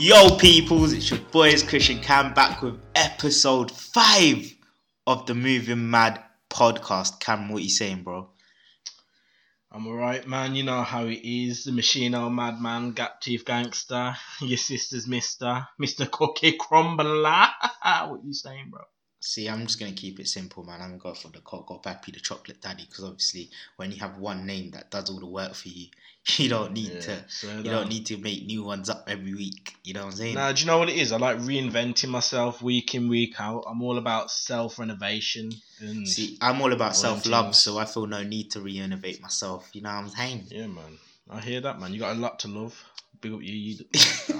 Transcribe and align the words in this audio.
Yo, 0.00 0.34
peoples, 0.38 0.94
it's 0.94 1.10
your 1.10 1.18
boys 1.30 1.62
Christian 1.62 1.98
Cam 2.00 2.32
back 2.32 2.62
with 2.62 2.80
episode 2.94 3.70
five 3.70 4.50
of 5.06 5.26
the 5.26 5.34
Moving 5.34 5.90
Mad 5.90 6.24
podcast. 6.48 7.20
Cam, 7.20 7.50
what 7.50 7.62
you 7.62 7.68
saying, 7.68 8.02
bro? 8.02 8.30
I'm 9.70 9.86
alright, 9.86 10.26
man. 10.26 10.54
You 10.54 10.62
know 10.62 10.82
how 10.84 11.04
it 11.04 11.20
is. 11.22 11.64
The 11.64 11.72
machine 11.72 12.14
old 12.14 12.32
madman, 12.32 12.92
gap 12.92 13.20
teeth 13.20 13.44
gangster, 13.44 14.16
your 14.40 14.56
sister's 14.56 15.06
mister, 15.06 15.68
Mr. 15.78 16.10
Cookie 16.10 16.56
Crumbler. 16.58 17.48
what 17.82 18.24
you 18.24 18.32
saying, 18.32 18.70
bro? 18.70 18.80
See, 19.22 19.48
I'm 19.50 19.66
just 19.66 19.78
gonna 19.78 19.92
keep 19.92 20.18
it 20.18 20.28
simple, 20.28 20.64
man. 20.64 20.80
I'm 20.80 20.96
gonna 20.96 20.98
go 20.98 21.14
for 21.14 21.28
the 21.28 21.40
Coco 21.40 21.76
Pappy, 21.76 22.10
the 22.10 22.20
chocolate 22.20 22.62
daddy, 22.62 22.86
because 22.88 23.04
obviously, 23.04 23.50
when 23.76 23.92
you 23.92 23.98
have 23.98 24.16
one 24.16 24.46
name 24.46 24.70
that 24.70 24.90
does 24.90 25.10
all 25.10 25.20
the 25.20 25.26
work 25.26 25.54
for 25.54 25.68
you, 25.68 25.88
you 26.36 26.48
don't 26.48 26.72
need 26.72 26.92
Yeah, 26.92 27.00
to. 27.00 27.24
so 27.28 27.58
You 27.58 27.64
don't 27.70 27.90
need 27.90 28.06
to 28.06 28.16
make 28.16 28.46
new 28.46 28.64
ones 28.64 28.88
up 28.88 29.04
every 29.08 29.34
week. 29.34 29.74
You 29.84 29.92
know 29.92 30.00
what 30.06 30.12
I'm 30.12 30.16
saying? 30.16 30.34
Nah, 30.36 30.52
do 30.52 30.60
you 30.62 30.66
know 30.66 30.78
what 30.78 30.88
it 30.88 30.96
is? 30.96 31.12
I 31.12 31.18
like 31.18 31.36
reinventing 31.38 32.08
myself 32.08 32.62
week 32.62 32.94
in, 32.94 33.10
week 33.10 33.38
out. 33.38 33.64
I'm 33.68 33.82
all 33.82 33.98
about 33.98 34.30
self 34.30 34.78
renovation 34.78 35.52
and 35.80 36.08
See, 36.08 36.38
I'm 36.40 36.60
all 36.62 36.72
about 36.72 36.96
self 36.96 37.26
love, 37.26 37.54
so 37.54 37.78
I 37.78 37.84
feel 37.84 38.06
no 38.06 38.22
need 38.22 38.50
to 38.52 38.60
re-innovate 38.60 39.20
myself. 39.20 39.68
You 39.74 39.82
know 39.82 39.90
what 39.90 39.96
I'm 39.96 40.08
saying? 40.08 40.46
yeah, 40.50 40.66
man. 40.66 40.98
I 41.28 41.40
hear 41.40 41.60
that, 41.60 41.78
man. 41.78 41.92
You 41.92 42.00
got 42.00 42.16
a 42.16 42.18
lot 42.18 42.38
to 42.40 42.48
love. 42.48 42.82
Big 43.20 43.32
up 43.32 43.42
you. 43.42 43.52
you 43.54 43.84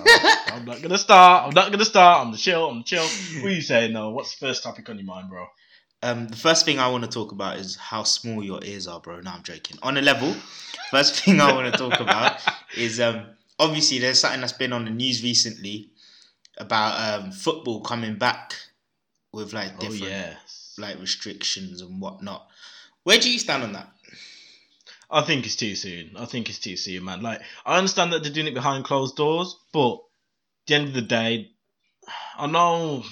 I'm 0.46 0.64
not 0.64 0.80
gonna 0.82 0.98
start. 0.98 1.48
I'm 1.48 1.54
not 1.54 1.70
gonna 1.70 1.84
start. 1.84 2.26
I'm 2.26 2.32
the 2.32 2.38
chill. 2.38 2.68
I'm 2.68 2.78
the 2.78 2.84
chill. 2.84 3.04
What 3.42 3.50
are 3.50 3.54
you 3.54 3.60
saying? 3.60 3.92
No. 3.92 4.10
What's 4.10 4.36
the 4.38 4.46
first 4.46 4.62
topic 4.62 4.88
on 4.88 4.96
your 4.96 5.06
mind, 5.06 5.28
bro? 5.28 5.46
Um, 6.02 6.28
the 6.28 6.36
first 6.36 6.64
thing 6.64 6.78
I 6.78 6.88
want 6.88 7.04
to 7.04 7.10
talk 7.10 7.32
about 7.32 7.58
is 7.58 7.76
how 7.76 8.04
small 8.04 8.42
your 8.42 8.64
ears 8.64 8.86
are, 8.86 9.00
bro. 9.00 9.20
No, 9.20 9.32
I'm 9.32 9.42
joking. 9.42 9.76
On 9.82 9.96
a 9.98 10.02
level, 10.02 10.34
first 10.90 11.14
thing 11.24 11.40
I 11.40 11.52
want 11.52 11.72
to 11.72 11.78
talk 11.78 12.00
about 12.00 12.40
is 12.76 13.00
um, 13.00 13.26
obviously 13.58 13.98
there's 13.98 14.18
something 14.18 14.40
that's 14.40 14.54
been 14.54 14.72
on 14.72 14.86
the 14.86 14.90
news 14.90 15.22
recently 15.22 15.90
about 16.56 17.22
um, 17.22 17.32
football 17.32 17.82
coming 17.82 18.16
back 18.16 18.54
with 19.32 19.52
like 19.52 19.72
Oh 19.76 19.80
different 19.80 20.12
yeah. 20.12 20.34
like 20.78 20.98
restrictions 21.00 21.82
and 21.82 22.00
whatnot. 22.00 22.48
Where 23.04 23.18
do 23.18 23.30
you 23.30 23.38
stand 23.38 23.62
on 23.62 23.72
that? 23.74 23.88
I 25.10 25.22
think 25.22 25.44
it's 25.44 25.56
too 25.56 25.74
soon. 25.74 26.16
I 26.16 26.24
think 26.24 26.48
it's 26.48 26.60
too 26.60 26.76
soon, 26.76 27.04
man. 27.04 27.20
Like, 27.20 27.40
I 27.66 27.78
understand 27.78 28.12
that 28.12 28.22
they're 28.22 28.32
doing 28.32 28.46
it 28.46 28.54
behind 28.54 28.84
closed 28.84 29.16
doors, 29.16 29.56
but 29.72 29.98
the 30.66 30.74
end 30.74 30.88
of 30.88 30.94
the 30.94 31.02
day, 31.02 31.50
I 32.36 32.46
know 32.46 33.02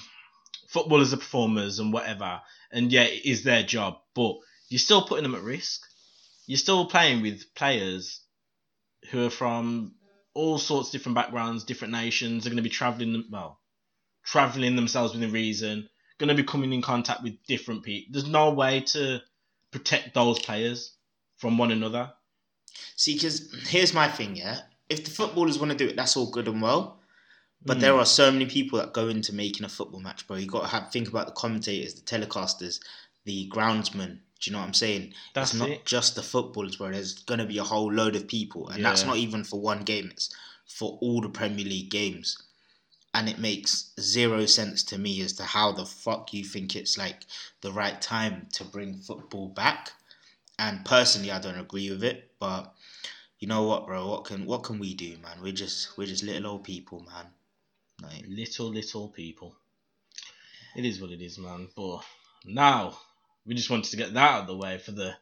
footballers 0.69 1.13
are 1.13 1.17
performers 1.17 1.79
and 1.79 1.91
whatever, 1.91 2.41
and 2.71 2.91
yeah, 2.91 3.03
it 3.03 3.25
is 3.25 3.43
their 3.43 3.63
job, 3.63 3.97
but 4.15 4.35
you're 4.69 4.79
still 4.79 5.01
putting 5.01 5.23
them 5.23 5.35
at 5.35 5.41
risk. 5.41 5.81
You're 6.45 6.57
still 6.57 6.85
playing 6.85 7.21
with 7.21 7.53
players 7.53 8.21
who 9.09 9.25
are 9.25 9.29
from 9.29 9.95
all 10.33 10.57
sorts 10.57 10.89
of 10.89 10.93
different 10.93 11.15
backgrounds, 11.15 11.63
different 11.65 11.93
nations. 11.93 12.43
They're 12.43 12.51
going 12.51 12.63
to 12.63 12.69
be 12.69 12.69
traveling, 12.69 13.25
well, 13.29 13.59
traveling 14.23 14.75
themselves 14.75 15.13
within 15.13 15.31
reason. 15.31 15.89
Going 16.17 16.29
to 16.29 16.35
be 16.35 16.43
coming 16.43 16.73
in 16.73 16.81
contact 16.81 17.23
with 17.23 17.43
different 17.47 17.83
people. 17.83 18.11
There's 18.13 18.27
no 18.27 18.51
way 18.51 18.81
to 18.87 19.21
protect 19.71 20.13
those 20.13 20.39
players 20.39 20.95
from 21.39 21.57
one 21.57 21.71
another. 21.71 22.13
See, 22.95 23.15
because 23.15 23.51
here's 23.67 23.93
my 23.93 24.07
thing, 24.07 24.35
yeah. 24.35 24.59
If 24.89 25.05
the 25.05 25.11
footballers 25.11 25.57
want 25.57 25.71
to 25.71 25.77
do 25.77 25.87
it, 25.87 25.95
that's 25.95 26.15
all 26.15 26.29
good 26.29 26.47
and 26.47 26.61
well. 26.61 26.99
But 27.65 27.77
Mm. 27.77 27.81
there 27.81 27.95
are 27.97 28.05
so 28.05 28.31
many 28.31 28.45
people 28.45 28.79
that 28.79 28.93
go 28.93 29.09
into 29.09 29.33
making 29.33 29.65
a 29.65 29.69
football 29.69 29.99
match, 29.99 30.27
bro. 30.27 30.37
You 30.37 30.47
got 30.47 30.61
to 30.61 30.67
have 30.67 30.91
think 30.91 31.07
about 31.09 31.25
the 31.27 31.33
commentators, 31.33 31.93
the 31.93 32.01
telecasters, 32.01 32.79
the 33.25 33.49
groundsmen. 33.49 34.19
Do 34.39 34.49
you 34.49 34.53
know 34.53 34.59
what 34.59 34.67
I'm 34.67 34.73
saying? 34.73 35.13
That's 35.33 35.51
it's 35.51 35.59
not 35.59 35.69
it. 35.69 35.85
just 35.85 36.15
the 36.15 36.23
footballers, 36.23 36.77
bro. 36.77 36.91
There's 36.91 37.13
gonna 37.13 37.45
be 37.45 37.57
a 37.57 37.63
whole 37.63 37.91
load 37.91 38.15
of 38.15 38.27
people, 38.27 38.69
and 38.69 38.83
that's 38.85 39.03
not 39.03 39.17
even 39.17 39.43
for 39.43 39.59
one 39.59 39.83
game. 39.83 40.09
It's 40.11 40.33
for 40.65 40.97
all 41.01 41.19
the 41.21 41.29
Premier 41.29 41.65
League 41.65 41.89
games, 41.89 42.37
and 43.13 43.27
it 43.27 43.39
makes 43.39 43.91
zero 43.99 44.45
sense 44.45 44.81
to 44.83 44.97
me 44.97 45.19
as 45.21 45.33
to 45.33 45.43
how 45.43 45.73
the 45.73 45.85
fuck 45.85 46.33
you 46.33 46.45
think 46.45 46.75
it's 46.75 46.97
like 46.97 47.25
the 47.59 47.71
right 47.73 48.01
time 48.01 48.47
to 48.53 48.63
bring 48.63 48.99
football 48.99 49.49
back. 49.49 49.91
And 50.59 50.83
personally, 50.85 51.31
I 51.31 51.39
don't 51.39 51.57
agree 51.57 51.89
with 51.89 52.03
it, 52.03 52.31
but 52.39 52.73
you 53.39 53.47
know 53.47 53.63
what, 53.63 53.87
bro? 53.87 54.07
What 54.09 54.25
can 54.25 54.45
what 54.45 54.63
can 54.63 54.77
we 54.77 54.93
do, 54.93 55.17
man? 55.23 55.37
We're 55.41 55.53
just 55.53 55.97
we're 55.97 56.05
just 56.05 56.23
little 56.23 56.51
old 56.51 56.63
people, 56.65 56.99
man. 56.99 57.25
Like, 58.03 58.25
Little, 58.27 58.67
little 58.67 59.07
people. 59.07 59.55
It 60.75 60.85
is 60.85 61.01
what 61.01 61.11
it 61.11 61.21
is, 61.21 61.37
man. 61.39 61.67
But 61.75 62.01
now, 62.45 62.97
we 63.45 63.55
just 63.55 63.69
wanted 63.69 63.89
to 63.91 63.97
get 63.97 64.13
that 64.13 64.29
out 64.31 64.41
of 64.41 64.47
the 64.47 64.55
way 64.57 64.77
for 64.77 64.91
the, 64.91 65.13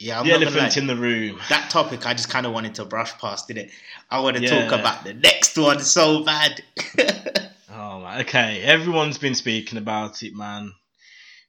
yeah, 0.00 0.18
I'm 0.20 0.26
the 0.26 0.32
not 0.32 0.42
elephant 0.42 0.76
in 0.76 0.86
the 0.86 0.96
room. 0.96 1.38
that 1.48 1.70
topic 1.70 2.06
I 2.06 2.12
just 2.12 2.28
kind 2.28 2.44
of 2.46 2.52
wanted 2.52 2.74
to 2.76 2.84
brush 2.84 3.16
past, 3.18 3.48
didn't 3.48 3.66
it? 3.66 3.70
I 4.10 4.20
want 4.20 4.36
to 4.36 4.42
Yeah. 4.42 4.48
talk 4.68 4.78
about 4.80 5.04
the 5.04 5.14
next 5.14 5.56
one 5.58 5.80
so 5.80 6.24
bad. 6.24 6.62
Oh, 7.74 8.00
man. 8.00 8.20
Okay, 8.20 8.60
everyone's 8.62 9.16
been 9.16 9.34
speaking 9.34 9.78
about 9.78 10.22
it, 10.22 10.34
man. 10.34 10.72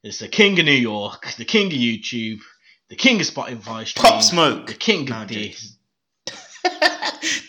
It's 0.02 0.20
the 0.20 0.28
king 0.28 0.58
of 0.58 0.64
New 0.64 0.72
York, 0.72 1.34
the 1.36 1.44
king 1.44 1.66
of 1.66 1.72
YouTube, 1.74 2.40
the 2.88 2.96
king 2.96 3.20
of 3.20 3.26
Spotify 3.26 3.86
stream, 3.86 4.02
Pop 4.04 4.22
Smoke. 4.22 4.66
the 4.66 4.74
king 4.74 5.10
of 5.10 5.16
I'm 5.16 5.26
this, 5.28 5.76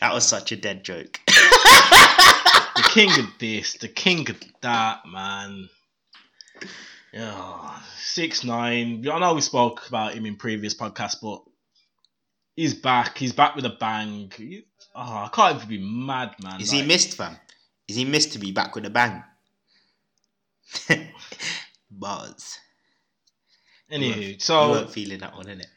that 0.01 0.11
was 0.13 0.25
such 0.25 0.51
a 0.51 0.55
dead 0.55 0.83
joke. 0.83 1.19
the 1.27 2.89
king 2.93 3.11
of 3.19 3.27
this, 3.39 3.73
the 3.75 3.87
king 3.87 4.29
of 4.29 4.39
that, 4.61 5.01
man. 5.07 5.69
Yeah, 7.13 7.79
six 7.97 8.43
nine. 8.43 9.05
I 9.09 9.19
know 9.19 9.33
we 9.33 9.41
spoke 9.41 9.87
about 9.87 10.13
him 10.13 10.25
in 10.25 10.35
previous 10.35 10.73
podcasts, 10.73 11.17
but 11.21 11.41
he's 12.55 12.73
back. 12.73 13.17
He's 13.17 13.33
back 13.33 13.55
with 13.55 13.65
a 13.65 13.69
bang. 13.79 14.31
Oh, 14.93 15.01
I 15.25 15.29
can't 15.31 15.55
even 15.57 15.69
be 15.69 15.77
mad, 15.77 16.35
man. 16.41 16.59
Is 16.59 16.71
he 16.71 16.81
missed, 16.81 17.15
fam? 17.15 17.37
Is 17.87 17.95
he 17.95 18.03
missed 18.05 18.33
to 18.33 18.39
be 18.39 18.51
back 18.51 18.75
with 18.75 18.85
a 18.85 18.89
bang? 18.89 19.23
Buzz. 21.91 22.59
Anywho, 23.91 24.33
you 24.33 24.39
so 24.39 24.71
weren't 24.71 24.91
feeling 24.91 25.19
that 25.19 25.35
one, 25.35 25.45
innit? 25.45 25.67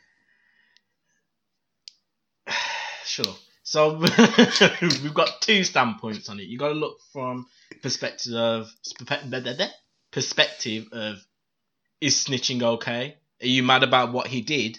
sure. 3.04 3.34
So 3.62 3.98
we've 4.80 5.12
got 5.12 5.42
two 5.42 5.62
standpoints 5.62 6.28
on 6.30 6.40
it. 6.40 6.44
You 6.44 6.56
got 6.56 6.68
to 6.68 6.74
look 6.74 7.00
from 7.12 7.46
perspective 7.82 8.34
of 8.34 8.72
perspective 10.10 10.88
of 10.92 11.18
is 12.00 12.24
snitching 12.24 12.62
okay? 12.62 13.16
Are 13.42 13.46
you 13.46 13.62
mad 13.62 13.82
about 13.82 14.12
what 14.12 14.26
he 14.28 14.40
did? 14.40 14.78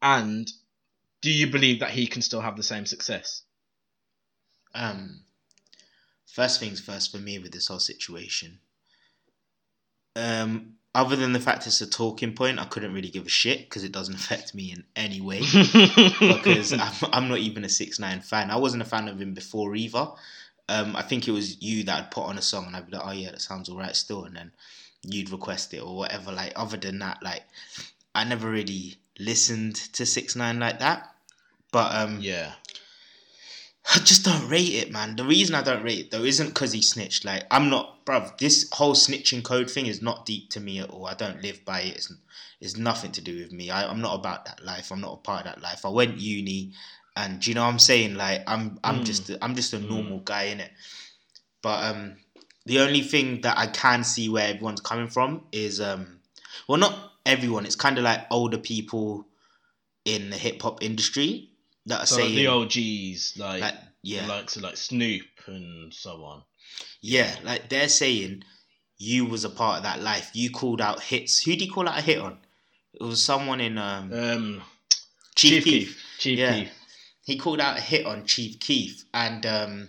And 0.00 0.48
do 1.22 1.30
you 1.32 1.50
believe 1.50 1.80
that 1.80 1.90
he 1.90 2.06
can 2.06 2.22
still 2.22 2.40
have 2.40 2.56
the 2.56 2.62
same 2.62 2.86
success? 2.86 3.42
Um, 4.74 5.22
first 6.26 6.60
things 6.60 6.80
first 6.80 7.10
for 7.10 7.18
me 7.18 7.38
with 7.38 7.52
this 7.52 7.68
whole 7.68 7.80
situation. 7.80 8.60
Um, 10.14 10.74
other 10.94 11.16
than 11.16 11.32
the 11.32 11.40
fact 11.40 11.66
it's 11.66 11.80
a 11.80 11.90
talking 11.90 12.34
point, 12.34 12.60
I 12.60 12.64
couldn't 12.66 12.94
really 12.94 13.08
give 13.08 13.26
a 13.26 13.30
shit 13.30 13.60
because 13.60 13.82
it 13.82 13.92
doesn't 13.92 14.14
affect 14.14 14.54
me 14.54 14.70
in 14.72 14.84
any 14.94 15.20
way. 15.20 15.40
because 16.20 16.72
I'm, 16.72 16.92
I'm 17.12 17.28
not 17.28 17.38
even 17.38 17.64
a 17.64 17.68
six 17.68 17.98
nine 17.98 18.20
fan. 18.20 18.50
I 18.50 18.56
wasn't 18.56 18.82
a 18.82 18.86
fan 18.86 19.08
of 19.08 19.20
him 19.20 19.34
before 19.34 19.74
either. 19.74 20.08
Um, 20.68 20.94
I 20.96 21.02
think 21.02 21.26
it 21.26 21.32
was 21.32 21.60
you 21.60 21.84
that 21.84 21.96
had 21.96 22.10
put 22.10 22.24
on 22.24 22.38
a 22.38 22.42
song 22.42 22.66
and 22.66 22.76
I'd 22.76 22.86
be 22.86 22.96
like, 22.96 23.06
oh 23.06 23.12
yeah, 23.12 23.32
that 23.32 23.40
sounds 23.40 23.68
alright 23.68 23.96
still, 23.96 24.24
and 24.24 24.36
then 24.36 24.52
you'd 25.02 25.30
request 25.30 25.74
it 25.74 25.80
or 25.80 25.96
whatever. 25.96 26.30
Like 26.30 26.52
other 26.54 26.76
than 26.76 27.00
that, 27.00 27.22
like 27.22 27.42
I 28.14 28.24
never 28.24 28.48
really 28.48 28.96
listened 29.18 29.74
to 29.94 30.06
six 30.06 30.36
nine 30.36 30.60
like 30.60 30.78
that. 30.78 31.10
But 31.72 31.94
um, 31.94 32.18
yeah. 32.20 32.52
I 33.92 33.98
just 33.98 34.24
don't 34.24 34.48
rate 34.48 34.72
it, 34.72 34.90
man. 34.90 35.16
The 35.16 35.24
reason 35.24 35.54
I 35.54 35.62
don't 35.62 35.82
rate 35.82 35.98
it 36.06 36.10
though 36.10 36.24
isn't 36.24 36.48
because 36.48 36.72
he 36.72 36.80
snitched. 36.80 37.24
Like 37.24 37.44
I'm 37.50 37.68
not, 37.68 38.04
bruv. 38.06 38.38
This 38.38 38.68
whole 38.72 38.94
snitching 38.94 39.42
code 39.42 39.70
thing 39.70 39.86
is 39.86 40.00
not 40.00 40.24
deep 40.24 40.50
to 40.50 40.60
me 40.60 40.78
at 40.80 40.90
all. 40.90 41.06
I 41.06 41.14
don't 41.14 41.42
live 41.42 41.64
by 41.64 41.80
it. 41.82 41.96
It's, 41.96 42.12
it's 42.60 42.76
nothing 42.78 43.12
to 43.12 43.20
do 43.20 43.38
with 43.38 43.52
me. 43.52 43.70
I, 43.70 43.86
I'm 43.88 44.00
not 44.00 44.14
about 44.14 44.46
that 44.46 44.64
life. 44.64 44.90
I'm 44.90 45.00
not 45.02 45.12
a 45.12 45.16
part 45.18 45.46
of 45.46 45.52
that 45.52 45.62
life. 45.62 45.84
I 45.84 45.90
went 45.90 46.18
uni, 46.18 46.72
and 47.14 47.40
do 47.40 47.50
you 47.50 47.54
know 47.54 47.62
what 47.62 47.72
I'm 47.72 47.78
saying? 47.78 48.14
Like 48.14 48.42
I'm, 48.46 48.78
I'm 48.82 49.00
Mm. 49.00 49.04
just, 49.04 49.30
I'm 49.42 49.54
just 49.54 49.74
a 49.74 49.78
normal 49.80 50.20
guy 50.20 50.44
in 50.44 50.60
it. 50.60 50.70
But 51.60 51.84
um, 51.84 52.16
the 52.64 52.80
only 52.80 53.02
thing 53.02 53.42
that 53.42 53.58
I 53.58 53.66
can 53.66 54.02
see 54.02 54.28
where 54.30 54.48
everyone's 54.48 54.80
coming 54.80 55.08
from 55.08 55.44
is 55.52 55.80
um, 55.80 56.20
well, 56.68 56.78
not 56.78 57.12
everyone. 57.26 57.66
It's 57.66 57.76
kind 57.76 57.98
of 57.98 58.04
like 58.04 58.26
older 58.30 58.58
people 58.58 59.26
in 60.06 60.30
the 60.30 60.36
hip 60.36 60.60
hop 60.62 60.82
industry 60.82 61.50
that 61.86 62.00
are 62.02 62.06
So 62.06 62.16
saying 62.16 62.34
the 62.36 62.46
OGs, 62.46 63.36
like, 63.38 63.60
like, 63.62 63.74
yeah, 64.02 64.22
the 64.22 64.28
likes 64.28 64.56
of 64.56 64.62
like 64.62 64.76
Snoop 64.76 65.22
and 65.46 65.92
so 65.92 66.24
on. 66.24 66.42
Yeah, 67.00 67.34
like 67.44 67.68
they're 67.68 67.88
saying 67.88 68.42
you 68.98 69.26
was 69.26 69.44
a 69.44 69.50
part 69.50 69.78
of 69.78 69.82
that 69.82 70.00
life. 70.02 70.30
You 70.32 70.50
called 70.50 70.80
out 70.80 71.02
hits. 71.02 71.42
Who 71.42 71.52
did 71.52 71.62
you 71.62 71.72
call 71.72 71.88
out 71.88 71.98
a 71.98 72.02
hit 72.02 72.18
on? 72.18 72.38
It 72.94 73.02
was 73.02 73.22
someone 73.22 73.60
in 73.60 73.76
um, 73.76 74.12
Um, 74.12 74.62
Chief, 75.34 75.64
Keef. 75.64 76.02
Chief 76.18 76.38
Yeah. 76.38 76.54
Keef. 76.60 76.70
He 77.24 77.36
called 77.38 77.60
out 77.60 77.78
a 77.78 77.80
hit 77.80 78.06
on 78.06 78.24
Chief 78.26 78.58
Keef 78.60 79.04
and 79.12 79.44
um, 79.46 79.88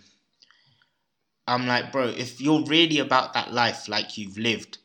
I'm 1.47 1.67
like, 1.67 1.91
bro, 1.91 2.07
if 2.07 2.41
you're 2.41 2.63
really 2.63 2.99
about 2.99 3.33
that 3.33 3.53
life, 3.53 3.87
like 3.87 4.17
you've 4.17 4.37
lived, 4.37 4.79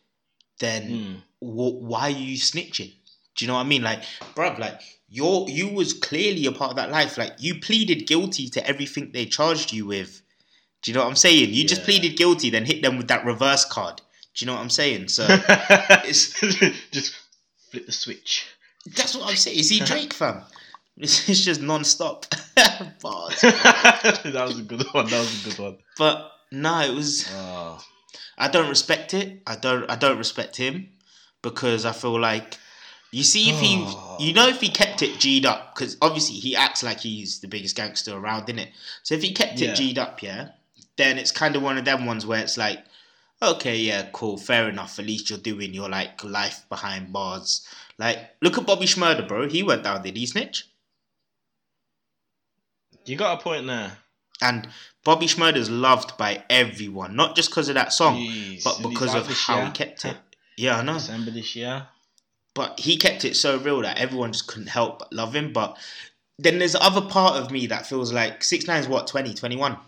then 0.58 0.90
Mm. 0.90 1.22
wh- 1.38 1.80
why 1.82 2.00
are 2.02 2.10
you 2.10 2.36
snitching? 2.36 2.92
Do 3.40 3.46
you 3.46 3.48
know 3.48 3.54
what 3.54 3.64
I 3.64 3.68
mean? 3.68 3.80
Like, 3.80 4.02
bruv, 4.34 4.58
like 4.58 4.82
you're 5.08 5.48
you 5.48 5.70
was 5.70 5.94
clearly 5.94 6.44
a 6.44 6.52
part 6.52 6.72
of 6.72 6.76
that 6.76 6.90
life. 6.90 7.16
Like 7.16 7.32
you 7.38 7.58
pleaded 7.58 8.06
guilty 8.06 8.50
to 8.50 8.66
everything 8.66 9.12
they 9.12 9.24
charged 9.24 9.72
you 9.72 9.86
with 9.86 10.20
Do 10.82 10.90
you 10.90 10.94
know 10.94 11.02
what 11.04 11.08
I'm 11.08 11.16
saying? 11.16 11.48
You 11.54 11.64
just 11.64 11.84
pleaded 11.84 12.18
guilty, 12.18 12.50
then 12.50 12.66
hit 12.66 12.82
them 12.82 12.98
with 12.98 13.08
that 13.08 13.24
reverse 13.24 13.64
card. 13.64 14.02
Do 14.34 14.44
you 14.44 14.46
know 14.46 14.56
what 14.56 14.60
I'm 14.60 14.68
saying? 14.68 15.08
So 15.08 15.24
it's 16.04 16.38
just 16.90 17.16
flip 17.70 17.86
the 17.86 17.92
switch. 17.92 18.46
that's 18.94 19.16
what 19.16 19.30
I'm 19.30 19.36
saying. 19.36 19.58
Is 19.58 19.70
he 19.70 19.80
Drake, 19.86 20.12
fam? 20.12 20.42
It's, 20.98 21.26
it's 21.26 21.40
just 21.42 21.62
non-stop 21.62 22.26
bars. 23.00 23.40
that 23.40 24.44
was 24.46 24.58
a 24.58 24.62
good 24.64 24.82
one. 24.92 25.06
That 25.06 25.18
was 25.18 25.46
a 25.46 25.48
good 25.48 25.58
one. 25.58 25.78
But 25.96 26.30
no, 26.52 26.80
it 26.82 26.94
was. 26.94 27.26
Oh. 27.32 27.82
I 28.36 28.48
don't 28.48 28.68
respect 28.68 29.14
it. 29.14 29.40
I 29.46 29.56
don't. 29.56 29.90
I 29.90 29.96
don't 29.96 30.18
respect 30.18 30.58
him 30.58 30.90
because 31.40 31.86
I 31.86 31.92
feel 31.92 32.20
like 32.20 32.58
you 33.12 33.22
see 33.24 33.50
if 33.50 33.58
he, 33.60 33.82
Oh. 33.86 34.16
you 34.20 34.32
know, 34.32 34.48
if 34.48 34.60
he 34.60 34.68
kept 34.68 35.02
it 35.02 35.18
g'd 35.20 35.44
up 35.46 35.74
because 35.74 35.96
obviously 36.00 36.36
he 36.36 36.54
acts 36.56 36.82
like 36.82 37.00
he's 37.00 37.40
the 37.40 37.48
biggest 37.48 37.76
gangster 37.76 38.16
around, 38.16 38.46
innit? 38.46 38.68
So 39.02 39.14
if 39.14 39.22
he 39.22 39.32
kept 39.32 39.58
Yeah. 39.58 39.70
it 39.72 39.76
g'd 39.76 39.98
up, 39.98 40.22
yeah, 40.22 40.48
then 40.96 41.18
it's 41.18 41.30
kind 41.32 41.56
of 41.56 41.62
one 41.62 41.78
of 41.78 41.84
them 41.84 42.06
ones 42.06 42.24
where 42.26 42.40
it's 42.42 42.56
like, 42.56 42.84
okay, 43.42 43.76
yeah, 43.78 44.08
cool, 44.12 44.36
fair 44.36 44.68
enough. 44.68 44.98
At 44.98 45.06
least 45.06 45.30
you're 45.30 45.38
doing 45.38 45.72
your 45.74 45.88
like 45.88 46.22
life 46.22 46.64
behind 46.68 47.12
bars. 47.12 47.66
Like, 47.98 48.18
look 48.42 48.56
at 48.58 48.66
Bobby 48.66 48.86
Shmurda, 48.86 49.26
bro. 49.26 49.48
He 49.48 49.62
went 49.62 49.82
down. 49.84 50.02
Did 50.02 50.16
he 50.16 50.26
snitch? 50.26 50.66
You 53.06 53.16
got 53.16 53.40
a 53.40 53.42
point 53.42 53.66
there. 53.66 53.98
And 54.42 54.68
Bobby 55.04 55.26
Shmurda's 55.26 55.68
loved 55.70 56.16
by 56.16 56.44
everyone, 56.48 57.16
not 57.16 57.36
just 57.36 57.50
because 57.50 57.68
of 57.68 57.74
that 57.74 57.92
song, 57.92 58.16
Jeez. 58.18 58.62
but 58.64 58.80
because 58.88 59.14
of 59.14 59.26
how 59.28 59.56
year. 59.56 59.66
he 59.66 59.72
kept 59.72 60.04
it. 60.04 60.16
Yeah, 60.56 60.78
I 60.78 60.82
know. 60.82 60.94
December 60.94 61.30
this 61.30 61.56
year. 61.56 61.86
But 62.54 62.80
he 62.80 62.96
kept 62.96 63.24
it 63.24 63.36
so 63.36 63.58
real 63.58 63.80
that 63.82 63.98
everyone 63.98 64.32
just 64.32 64.46
couldn't 64.46 64.68
help 64.68 64.98
but 64.98 65.12
love 65.12 65.34
him. 65.34 65.52
But 65.52 65.76
then 66.38 66.58
there's 66.58 66.72
the 66.72 66.82
other 66.82 67.02
part 67.02 67.36
of 67.36 67.50
me 67.50 67.66
that 67.66 67.86
feels 67.86 68.12
like 68.12 68.42
six 68.42 68.66
nine 68.66 68.80
is 68.80 68.88
what 68.88 69.06
20, 69.06 69.34
21. 69.34 69.72
I 69.72 69.78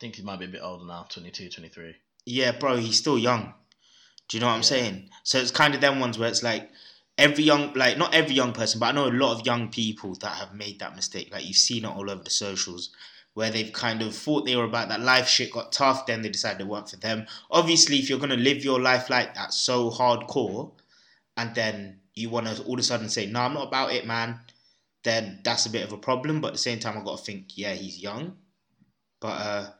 think 0.00 0.16
he 0.16 0.22
might 0.22 0.38
be 0.38 0.44
a 0.44 0.48
bit 0.48 0.62
older 0.62 0.84
now, 0.84 1.06
22, 1.08 1.48
23. 1.50 1.96
Yeah, 2.26 2.52
bro, 2.52 2.76
he's 2.76 2.98
still 2.98 3.18
young. 3.18 3.54
Do 4.28 4.36
you 4.36 4.40
know 4.40 4.46
what 4.46 4.52
I'm 4.52 4.58
Yeah. 4.60 4.62
saying? 4.66 5.10
So 5.24 5.38
it's 5.38 5.50
kind 5.50 5.74
of 5.74 5.80
them 5.80 5.98
ones 5.98 6.18
where 6.18 6.28
it's 6.28 6.42
like 6.42 6.70
every 7.16 7.44
young, 7.44 7.72
like 7.72 7.96
not 7.98 8.14
every 8.14 8.34
young 8.34 8.52
person, 8.52 8.78
but 8.78 8.86
I 8.86 8.92
know 8.92 9.08
a 9.08 9.10
lot 9.10 9.38
of 9.38 9.46
young 9.46 9.70
people 9.70 10.14
that 10.16 10.36
have 10.36 10.54
made 10.54 10.78
that 10.78 10.94
mistake. 10.94 11.32
Like 11.32 11.46
you've 11.46 11.56
seen 11.56 11.84
it 11.84 11.88
all 11.88 12.10
over 12.10 12.22
the 12.22 12.30
socials. 12.30 12.90
Where 13.34 13.50
they've 13.50 13.72
kind 13.72 14.02
of 14.02 14.14
thought 14.16 14.46
they 14.46 14.56
were 14.56 14.64
about 14.64 14.88
that 14.88 15.00
life 15.00 15.28
shit, 15.28 15.52
got 15.52 15.70
tough, 15.70 16.06
then 16.06 16.22
they 16.22 16.28
decided 16.28 16.62
it 16.62 16.66
weren't 16.66 16.90
for 16.90 16.96
them. 16.96 17.26
Obviously, 17.50 17.98
if 17.98 18.10
you're 18.10 18.18
gonna 18.18 18.36
live 18.36 18.64
your 18.64 18.80
life 18.80 19.10
like 19.10 19.34
that 19.34 19.52
so 19.52 19.90
hardcore, 19.90 20.72
and 21.36 21.54
then 21.54 22.00
you 22.14 22.30
want 22.30 22.48
to 22.48 22.62
all 22.64 22.74
of 22.74 22.80
a 22.80 22.82
sudden 22.82 23.08
say, 23.08 23.26
"No, 23.26 23.40
I'm 23.40 23.54
not 23.54 23.68
about 23.68 23.92
it, 23.92 24.06
man," 24.06 24.40
then 25.04 25.40
that's 25.44 25.66
a 25.66 25.70
bit 25.70 25.84
of 25.84 25.92
a 25.92 25.98
problem. 25.98 26.40
But 26.40 26.48
at 26.48 26.54
the 26.54 26.58
same 26.58 26.80
time, 26.80 26.98
I 26.98 27.04
got 27.04 27.18
to 27.18 27.24
think, 27.24 27.56
yeah, 27.56 27.74
he's 27.74 28.02
young. 28.02 28.36
But 29.20 29.28
uh, 29.28 29.70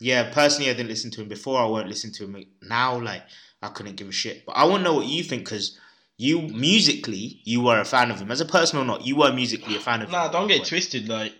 yeah, 0.00 0.32
personally, 0.32 0.70
I 0.70 0.74
didn't 0.74 0.88
listen 0.88 1.10
to 1.12 1.22
him 1.22 1.28
before. 1.28 1.60
I 1.60 1.66
won't 1.66 1.88
listen 1.88 2.12
to 2.12 2.24
him 2.24 2.44
now. 2.62 2.98
Like 2.98 3.22
I 3.62 3.68
couldn't 3.68 3.96
give 3.96 4.08
a 4.08 4.12
shit. 4.12 4.44
But 4.46 4.52
I 4.52 4.64
want 4.64 4.80
to 4.80 4.84
know 4.84 4.94
what 4.94 5.06
you 5.06 5.22
think 5.22 5.44
because 5.44 5.78
you 6.18 6.42
musically, 6.42 7.40
you 7.44 7.62
were 7.62 7.80
a 7.80 7.84
fan 7.84 8.10
of 8.10 8.20
him. 8.20 8.30
As 8.30 8.40
a 8.40 8.46
person 8.46 8.78
or 8.78 8.84
not, 8.84 9.06
you 9.06 9.16
were 9.16 9.32
musically 9.32 9.76
a 9.76 9.80
fan 9.80 10.02
of 10.02 10.08
him. 10.08 10.12
Nah, 10.12 10.28
don't 10.28 10.48
get 10.48 10.66
twisted. 10.66 11.08
Like, 11.08 11.34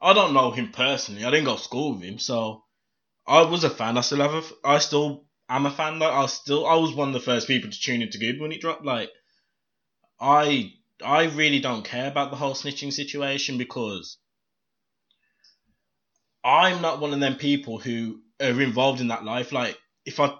I 0.00 0.12
don't 0.12 0.34
know 0.34 0.50
him 0.50 0.70
personally. 0.72 1.24
I 1.24 1.30
didn't 1.30 1.46
go 1.46 1.56
to 1.56 1.62
school 1.62 1.94
with 1.94 2.02
him, 2.02 2.18
so 2.18 2.64
I 3.26 3.42
was 3.42 3.64
a 3.64 3.70
fan. 3.70 3.98
I 3.98 4.02
still 4.02 4.18
have 4.18 4.34
a. 4.34 4.42
I 4.64 4.78
still 4.78 5.26
am 5.48 5.66
a 5.66 5.70
fan. 5.70 5.98
Like, 5.98 6.12
I 6.12 6.26
still. 6.26 6.66
I 6.66 6.76
was 6.76 6.94
one 6.94 7.08
of 7.08 7.14
the 7.14 7.20
first 7.20 7.46
people 7.46 7.70
to 7.70 7.80
tune 7.80 8.02
into 8.02 8.18
Good 8.18 8.40
when 8.40 8.52
it 8.52 8.60
dropped. 8.60 8.84
Like, 8.84 9.10
I. 10.20 10.72
I 11.04 11.26
really 11.26 11.60
don't 11.60 11.84
care 11.84 12.08
about 12.08 12.30
the 12.30 12.36
whole 12.36 12.54
snitching 12.54 12.92
situation 12.92 13.56
because 13.56 14.18
I'm 16.42 16.82
not 16.82 16.98
one 16.98 17.12
of 17.12 17.20
them 17.20 17.36
people 17.36 17.78
who 17.78 18.20
are 18.40 18.60
involved 18.60 19.00
in 19.00 19.08
that 19.08 19.24
life. 19.24 19.52
Like, 19.52 19.78
if 20.04 20.18
I 20.18 20.34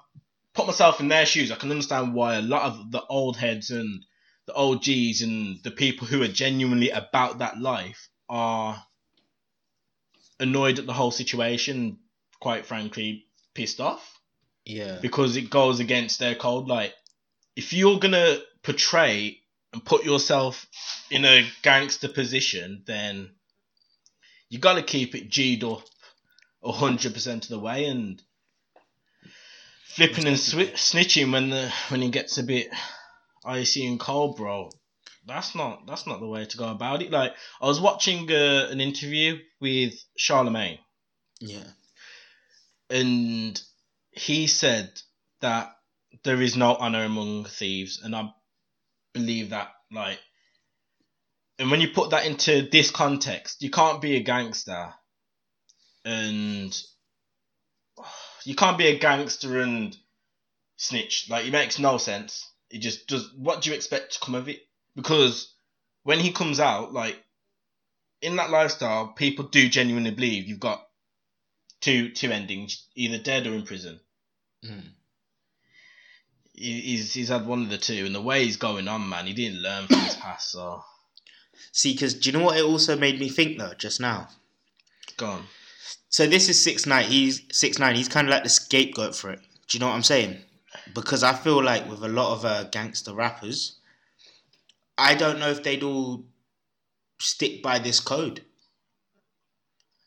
put 0.54 0.66
myself 0.66 0.98
in 0.98 1.08
their 1.08 1.26
shoes, 1.26 1.52
I 1.52 1.56
can 1.56 1.70
understand 1.70 2.14
why 2.14 2.36
a 2.36 2.42
lot 2.42 2.62
of 2.62 2.90
the 2.90 3.02
old 3.04 3.36
heads 3.36 3.70
and 3.70 4.04
the 4.46 4.54
OGs 4.54 5.22
and 5.22 5.62
the 5.62 5.70
people 5.70 6.08
who 6.08 6.22
are 6.22 6.28
genuinely 6.28 6.90
about 6.90 7.38
that 7.38 7.60
life 7.60 8.08
are 8.28 8.82
annoyed 10.40 10.78
at 10.78 10.86
the 10.86 10.92
whole 10.92 11.10
situation, 11.10 11.98
quite 12.40 12.66
frankly, 12.66 13.26
pissed 13.54 13.80
off 13.80 14.18
Yeah. 14.64 14.98
because 15.00 15.36
it 15.36 15.50
goes 15.50 15.80
against 15.80 16.18
their 16.18 16.34
code. 16.34 16.66
Like, 16.68 16.94
if 17.56 17.72
you're 17.72 17.98
gonna 17.98 18.38
portray 18.62 19.40
and 19.72 19.84
put 19.84 20.04
yourself 20.04 20.66
in 21.10 21.24
a 21.24 21.48
gangster 21.62 22.08
position, 22.08 22.82
then 22.86 23.30
you 24.48 24.58
gotta 24.58 24.82
keep 24.82 25.14
it 25.14 25.28
G'd 25.28 25.64
up 25.64 25.82
hundred 26.64 27.14
percent 27.14 27.44
of 27.44 27.50
the 27.50 27.58
way 27.58 27.86
and 27.86 28.22
flipping 29.84 30.26
and 30.26 30.36
swi- 30.36 30.72
snitching 30.74 31.32
when 31.32 31.50
the 31.50 31.72
when 31.88 32.02
it 32.02 32.10
gets 32.12 32.36
a 32.38 32.42
bit 32.42 32.68
icy 33.44 33.86
and 33.86 33.98
cold, 33.98 34.36
bro. 34.36 34.70
That's 35.28 35.54
not 35.54 35.86
that's 35.86 36.06
not 36.06 36.20
the 36.20 36.26
way 36.26 36.46
to 36.46 36.56
go 36.56 36.68
about 36.68 37.02
it. 37.02 37.10
Like 37.10 37.34
I 37.60 37.66
was 37.66 37.80
watching 37.80 38.30
uh, 38.32 38.68
an 38.70 38.80
interview 38.80 39.38
with 39.60 39.94
Charlemagne 40.16 40.78
Yeah. 41.40 41.64
and 42.90 43.60
he 44.10 44.46
said 44.46 45.00
that 45.40 45.76
there 46.24 46.40
is 46.42 46.56
no 46.56 46.74
honor 46.74 47.04
among 47.04 47.44
thieves, 47.44 48.00
and 48.02 48.16
I 48.16 48.32
believe 49.12 49.50
that. 49.50 49.68
Like, 49.92 50.18
and 51.58 51.70
when 51.70 51.80
you 51.80 51.88
put 51.88 52.10
that 52.10 52.26
into 52.26 52.68
this 52.70 52.90
context, 52.90 53.62
you 53.62 53.70
can't 53.70 54.00
be 54.00 54.16
a 54.16 54.20
gangster, 54.22 54.92
and 56.04 56.76
you 58.44 58.54
can't 58.54 58.78
be 58.78 58.86
a 58.88 58.98
gangster 58.98 59.60
and 59.60 59.96
snitch. 60.76 61.28
Like, 61.30 61.46
it 61.46 61.52
makes 61.52 61.78
no 61.78 61.98
sense. 61.98 62.50
It 62.70 62.78
just 62.78 63.06
does. 63.06 63.32
What 63.36 63.62
do 63.62 63.70
you 63.70 63.76
expect 63.76 64.14
to 64.14 64.20
come 64.20 64.34
of 64.34 64.48
it? 64.48 64.60
Because 64.98 65.54
when 66.02 66.18
he 66.18 66.32
comes 66.32 66.58
out, 66.58 66.92
like 66.92 67.16
in 68.20 68.34
that 68.36 68.50
lifestyle, 68.50 69.08
people 69.08 69.44
do 69.46 69.68
genuinely 69.68 70.10
believe 70.10 70.48
you've 70.48 70.58
got 70.58 70.84
two 71.80 72.10
two 72.10 72.32
endings, 72.32 72.84
either 72.96 73.18
dead 73.18 73.46
or 73.46 73.54
in 73.54 73.62
prison. 73.62 74.00
Mm. 74.64 74.88
He- 76.54 76.80
He's 76.80 77.14
he's 77.14 77.28
had 77.28 77.46
one 77.46 77.62
of 77.62 77.70
the 77.70 77.78
two, 77.78 78.04
and 78.06 78.14
the 78.14 78.20
way 78.20 78.44
he's 78.44 78.56
going 78.56 78.88
on, 78.88 79.08
man, 79.08 79.26
he 79.26 79.32
didn't 79.34 79.62
learn 79.62 79.86
from 79.86 80.00
his 80.00 80.16
past. 80.16 80.50
So 80.50 80.82
See, 81.70 81.92
because 81.92 82.14
do 82.14 82.30
you 82.30 82.36
know 82.36 82.44
what 82.44 82.56
it 82.58 82.64
also 82.64 82.96
made 82.96 83.20
me 83.20 83.28
think 83.28 83.58
though? 83.58 83.74
Just 83.74 84.00
now. 84.00 84.28
go 85.16 85.26
on. 85.26 85.44
So 86.08 86.26
this 86.26 86.48
is 86.48 86.60
six 86.60 86.86
nine. 86.86 87.04
He's 87.04 87.42
six 87.52 87.78
nine. 87.78 87.94
He's 87.94 88.08
kind 88.08 88.26
of 88.26 88.32
like 88.32 88.42
the 88.42 88.48
scapegoat 88.48 89.14
for 89.14 89.30
it. 89.30 89.38
Do 89.68 89.76
you 89.76 89.80
know 89.80 89.86
what 89.88 89.94
I'm 89.94 90.02
saying? 90.02 90.38
Because 90.94 91.22
I 91.22 91.34
feel 91.34 91.62
like 91.62 91.88
with 91.88 92.02
a 92.02 92.08
lot 92.08 92.32
of 92.32 92.44
uh, 92.44 92.64
gangster 92.64 93.14
rappers, 93.14 93.77
I 94.98 95.14
don't 95.14 95.38
know 95.38 95.48
if 95.48 95.62
they'd 95.62 95.84
all 95.84 96.24
stick 97.20 97.62
by 97.62 97.78
this 97.78 98.00
code. 98.00 98.42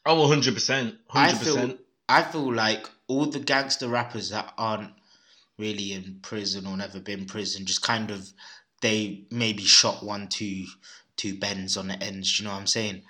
Oh, 0.05 0.19
100 0.21 0.53
percent, 0.53 0.95
I 1.09 1.29
hundred 1.29 1.45
feel. 1.45 1.77
I 2.09 2.23
feel 2.23 2.53
like 2.53 2.89
all 3.07 3.25
the 3.25 3.39
gangster 3.39 3.87
rappers 3.87 4.29
that 4.31 4.53
aren't 4.57 4.91
really 5.57 5.93
in 5.93 6.19
prison 6.21 6.67
or 6.67 6.75
never 6.75 6.99
been 6.99 7.21
in 7.21 7.25
prison, 7.25 7.65
just 7.65 7.81
kind 7.81 8.11
of 8.11 8.33
they 8.81 9.25
maybe 9.31 9.63
shot 9.63 10.03
one 10.03 10.27
two 10.27 10.65
two 11.15 11.37
bends 11.37 11.77
on 11.77 11.87
the 11.87 12.03
ends. 12.03 12.39
You 12.39 12.45
know 12.45 12.51
what 12.51 12.59
I'm 12.59 12.67
saying? 12.67 13.03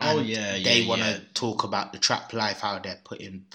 Oh 0.00 0.20
yeah, 0.20 0.54
yeah. 0.54 0.64
they 0.64 0.86
want 0.86 1.02
to 1.02 1.08
yeah. 1.08 1.18
talk 1.34 1.64
about 1.64 1.92
the 1.92 1.98
trap 1.98 2.32
life, 2.32 2.60
how 2.60 2.78
they're 2.78 3.00
putting, 3.04 3.46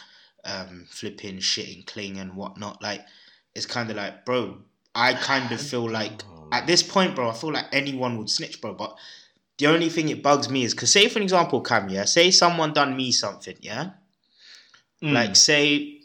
um, 0.43 0.85
flipping 0.89 1.39
shit 1.39 1.69
in 1.69 1.83
cling 1.83 2.17
and 2.17 2.35
whatnot. 2.35 2.81
Like, 2.81 3.05
it's 3.53 3.65
kind 3.65 3.89
of 3.89 3.97
like, 3.97 4.25
bro, 4.25 4.57
I 4.95 5.13
kind 5.13 5.51
of 5.51 5.61
feel 5.71 5.89
like 5.89 6.23
Oh, 6.29 6.36
at 6.51 6.67
this 6.67 6.83
point, 6.83 7.15
bro, 7.15 7.29
I 7.29 7.33
feel 7.33 7.51
like 7.51 7.65
anyone 7.71 8.17
would 8.17 8.29
snitch, 8.29 8.61
bro. 8.61 8.73
But 8.73 8.97
the 9.57 9.67
only 9.67 9.89
thing 9.89 10.09
it 10.09 10.23
bugs 10.23 10.49
me 10.49 10.63
is 10.63 10.73
because, 10.73 10.91
say, 10.91 11.07
for 11.09 11.19
example, 11.19 11.61
Cam, 11.61 11.89
yeah, 11.89 12.05
say 12.05 12.31
someone 12.31 12.73
done 12.73 12.95
me 12.95 13.11
something, 13.11 13.57
yeah, 13.61 13.91
Mm. 15.03 15.13
like 15.13 15.35
say 15.35 15.99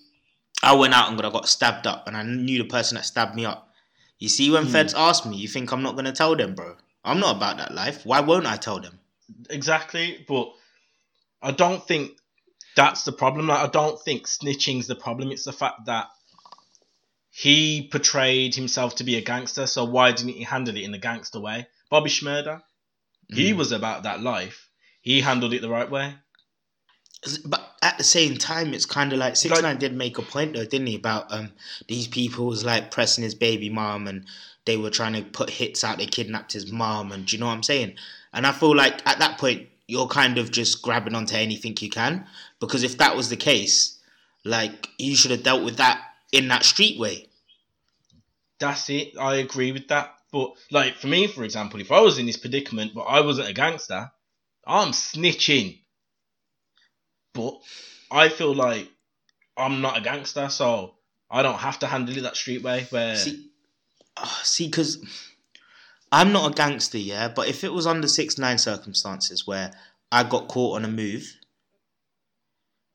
I 0.62 0.74
went 0.74 0.92
out 0.94 1.10
and 1.10 1.18
I 1.20 1.30
got 1.30 1.48
stabbed 1.48 1.86
up, 1.86 2.06
and 2.06 2.16
I 2.16 2.22
knew 2.22 2.58
the 2.58 2.68
person 2.68 2.96
that 2.96 3.04
stabbed 3.06 3.34
me 3.34 3.46
up. 3.46 3.72
You 4.18 4.28
see, 4.28 4.50
when 4.50 4.64
Hmm. 4.64 4.70
feds 4.70 4.94
ask 4.94 5.24
me, 5.26 5.36
you 5.36 5.48
think 5.48 5.72
I'm 5.72 5.82
not 5.82 5.96
gonna 5.96 6.12
tell 6.12 6.36
them, 6.36 6.54
bro? 6.54 6.76
I'm 7.04 7.18
not 7.18 7.36
about 7.36 7.56
that 7.56 7.74
life. 7.74 8.04
Why 8.06 8.20
won't 8.20 8.46
I 8.46 8.56
tell 8.56 8.80
them? 8.80 8.98
exactly, 9.50 10.24
but 10.28 10.52
I 11.40 11.52
don't 11.52 11.84
think 11.86 12.12
that's 12.76 13.04
the 13.04 13.12
problem. 13.12 13.48
Like, 13.48 13.60
I 13.60 13.66
don't 13.70 14.00
think 14.00 14.26
snitching's 14.26 14.86
the 14.86 14.94
problem. 14.94 15.30
It's 15.32 15.44
the 15.44 15.52
fact 15.52 15.86
that 15.86 16.08
he 17.34 17.88
portrayed 17.90 18.54
himself 18.54 18.94
to 18.96 19.04
be 19.04 19.16
a 19.16 19.22
gangster. 19.22 19.66
So 19.66 19.84
why 19.84 20.12
didn't 20.12 20.34
he 20.34 20.42
handle 20.44 20.76
it 20.76 20.82
in 20.84 20.92
a 20.94 20.98
gangster 20.98 21.40
way? 21.40 21.66
Bobby 21.90 22.10
Shmurda, 22.10 22.62
he 23.28 23.52
Mm. 23.52 23.56
was 23.56 23.72
about 23.72 24.02
that 24.02 24.20
life. 24.22 24.68
He 25.00 25.22
handled 25.22 25.54
it 25.54 25.62
the 25.62 25.70
right 25.70 25.90
way. 25.90 26.14
But 27.46 27.76
at 27.82 27.98
the 27.98 28.04
same 28.04 28.36
time, 28.36 28.74
it's 28.74 28.84
kind 28.84 29.12
of 29.12 29.18
like 29.18 29.36
Six 29.36 29.52
Like- 29.54 29.62
Nine 29.62 29.78
did 29.78 29.94
make 29.94 30.18
a 30.18 30.22
point 30.22 30.54
though, 30.54 30.64
didn't 30.66 30.88
he? 30.88 30.96
About 30.96 31.32
um 31.32 31.52
these 31.88 32.06
people 32.08 32.46
was 32.46 32.64
like 32.64 32.90
pressing 32.90 33.22
his 33.24 33.34
baby 33.34 33.70
mom, 33.70 34.08
and 34.08 34.26
they 34.66 34.76
were 34.76 34.90
trying 34.90 35.14
to 35.14 35.22
put 35.22 35.48
hits 35.50 35.84
out. 35.84 35.98
They 35.98 36.06
kidnapped 36.06 36.52
his 36.52 36.70
mom, 36.70 37.12
and 37.12 37.24
do 37.26 37.36
you 37.36 37.40
know 37.40 37.46
what 37.46 37.54
I'm 37.54 37.62
saying? 37.62 37.94
And 38.32 38.46
I 38.46 38.52
feel 38.52 38.74
like 38.74 39.06
at 39.06 39.20
that 39.20 39.38
point, 39.38 39.68
you're 39.86 40.08
kind 40.08 40.36
of 40.36 40.50
just 40.50 40.82
grabbing 40.82 41.14
onto 41.14 41.36
anything 41.36 41.76
you 41.80 41.90
can. 41.90 42.26
Because 42.60 42.82
if 42.82 42.98
that 42.98 43.16
was 43.16 43.28
the 43.30 43.36
case, 43.36 43.98
like 44.44 44.88
you 44.98 45.14
should 45.16 45.30
have 45.30 45.42
dealt 45.44 45.62
with 45.64 45.76
that 45.76 46.02
in 46.32 46.48
that 46.48 46.64
street 46.64 46.98
way. 46.98 47.28
That's 48.58 48.88
it. 48.90 49.16
I 49.18 49.36
agree 49.36 49.72
with 49.72 49.88
that. 49.88 50.14
But 50.32 50.52
like 50.70 50.96
for 50.96 51.08
me, 51.08 51.26
for 51.26 51.44
example, 51.44 51.80
if 51.80 51.92
I 51.92 52.00
was 52.00 52.18
in 52.18 52.26
this 52.26 52.38
predicament 52.38 52.94
but 52.94 53.02
I 53.02 53.20
wasn't 53.20 53.48
a 53.48 53.52
gangster, 53.52 54.10
I'm 54.66 54.92
snitching. 54.92 55.80
But 57.34 57.54
I 58.10 58.28
feel 58.28 58.54
like 58.54 58.90
I'm 59.56 59.80
not 59.80 59.98
a 59.98 60.00
gangster, 60.00 60.48
so 60.48 60.94
I 61.30 61.42
don't 61.42 61.58
have 61.58 61.78
to 61.80 61.86
handle 61.86 62.16
it 62.16 62.22
that 62.22 62.36
street 62.36 62.62
way. 62.62 62.86
Where 62.90 63.16
See, 63.16 63.50
uh, 64.16 64.26
see, 64.42 64.66
because 64.66 65.04
I'm 66.10 66.32
not 66.32 66.52
a 66.52 66.54
gangster, 66.54 66.98
yeah. 66.98 67.28
But 67.28 67.48
if 67.48 67.64
it 67.64 67.72
was 67.72 67.86
under 67.86 68.08
six 68.08 68.38
nine 68.38 68.58
circumstances 68.58 69.46
where 69.46 69.72
I 70.10 70.24
got 70.24 70.48
caught 70.48 70.76
on 70.76 70.84
a 70.84 70.88
move 70.88 71.26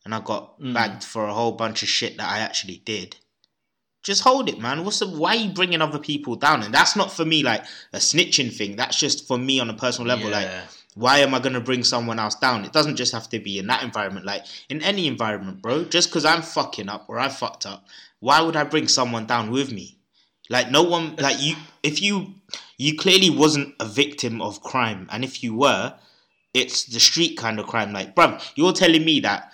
and 0.06 0.14
I 0.16 0.22
got 0.22 0.60
Mm. 0.60 0.74
bagged 0.74 1.04
for 1.04 1.28
a 1.28 1.34
whole 1.34 1.52
bunch 1.52 1.84
of 1.84 1.90
shit 1.90 2.18
that 2.18 2.30
I 2.30 2.40
actually 2.40 2.78
did, 2.78 3.18
just 4.04 4.22
hold 4.22 4.50
it, 4.50 4.60
man. 4.60 4.84
What's 4.84 5.00
the? 5.00 5.08
Why 5.08 5.36
are 5.36 5.36
you 5.36 5.52
bringing 5.52 5.82
other 5.82 6.00
people 6.00 6.36
down? 6.36 6.64
And 6.64 6.74
that's 6.74 6.96
not 6.96 7.12
for 7.12 7.26
me 7.26 7.44
like 7.44 7.66
a 7.94 7.98
snitching 7.98 8.56
thing. 8.56 8.76
That's 8.76 8.98
just 8.98 9.28
for 9.28 9.38
me 9.38 9.60
on 9.60 9.70
a 9.70 9.74
personal 9.74 10.08
level. 10.08 10.30
Like, 10.30 10.50
why 10.96 11.20
am 11.20 11.34
I 11.34 11.40
gonna 11.40 11.60
bring 11.60 11.84
someone 11.84 12.20
else 12.20 12.36
down? 12.36 12.66
It 12.66 12.74
doesn't 12.74 12.96
just 12.96 13.14
have 13.14 13.30
to 13.30 13.40
be 13.40 13.60
in 13.60 13.68
that 13.68 13.84
environment. 13.84 14.26
Like 14.26 14.46
in 14.70 14.82
any 14.82 15.08
environment, 15.08 15.62
bro. 15.62 15.84
Just 15.86 16.10
because 16.10 16.26
I'm 16.26 16.42
fucking 16.42 16.90
up 16.90 17.06
or 17.10 17.20
I 17.20 17.30
fucked 17.30 17.66
up, 17.66 17.86
why 18.20 18.42
would 18.42 18.56
I 18.56 18.64
bring 18.64 18.88
someone 18.88 19.26
down 19.26 19.52
with 19.52 19.72
me? 19.72 19.98
Like 20.50 20.72
no 20.72 20.84
one. 20.84 21.16
Like 21.18 21.42
you. 21.42 21.56
If 21.84 22.02
you. 22.02 22.34
You 22.80 22.96
clearly 22.96 23.32
wasn't 23.32 23.74
a 23.80 23.86
victim 23.86 24.40
of 24.40 24.62
crime, 24.62 25.08
and 25.10 25.24
if 25.24 25.42
you 25.42 25.56
were, 25.56 25.96
it's 26.54 26.86
the 26.86 27.00
street 27.00 27.36
kind 27.36 27.60
of 27.60 27.66
crime. 27.66 27.92
Like, 27.92 28.14
bro, 28.14 28.38
you're 28.54 28.72
telling 28.72 29.04
me 29.04 29.20
that. 29.22 29.52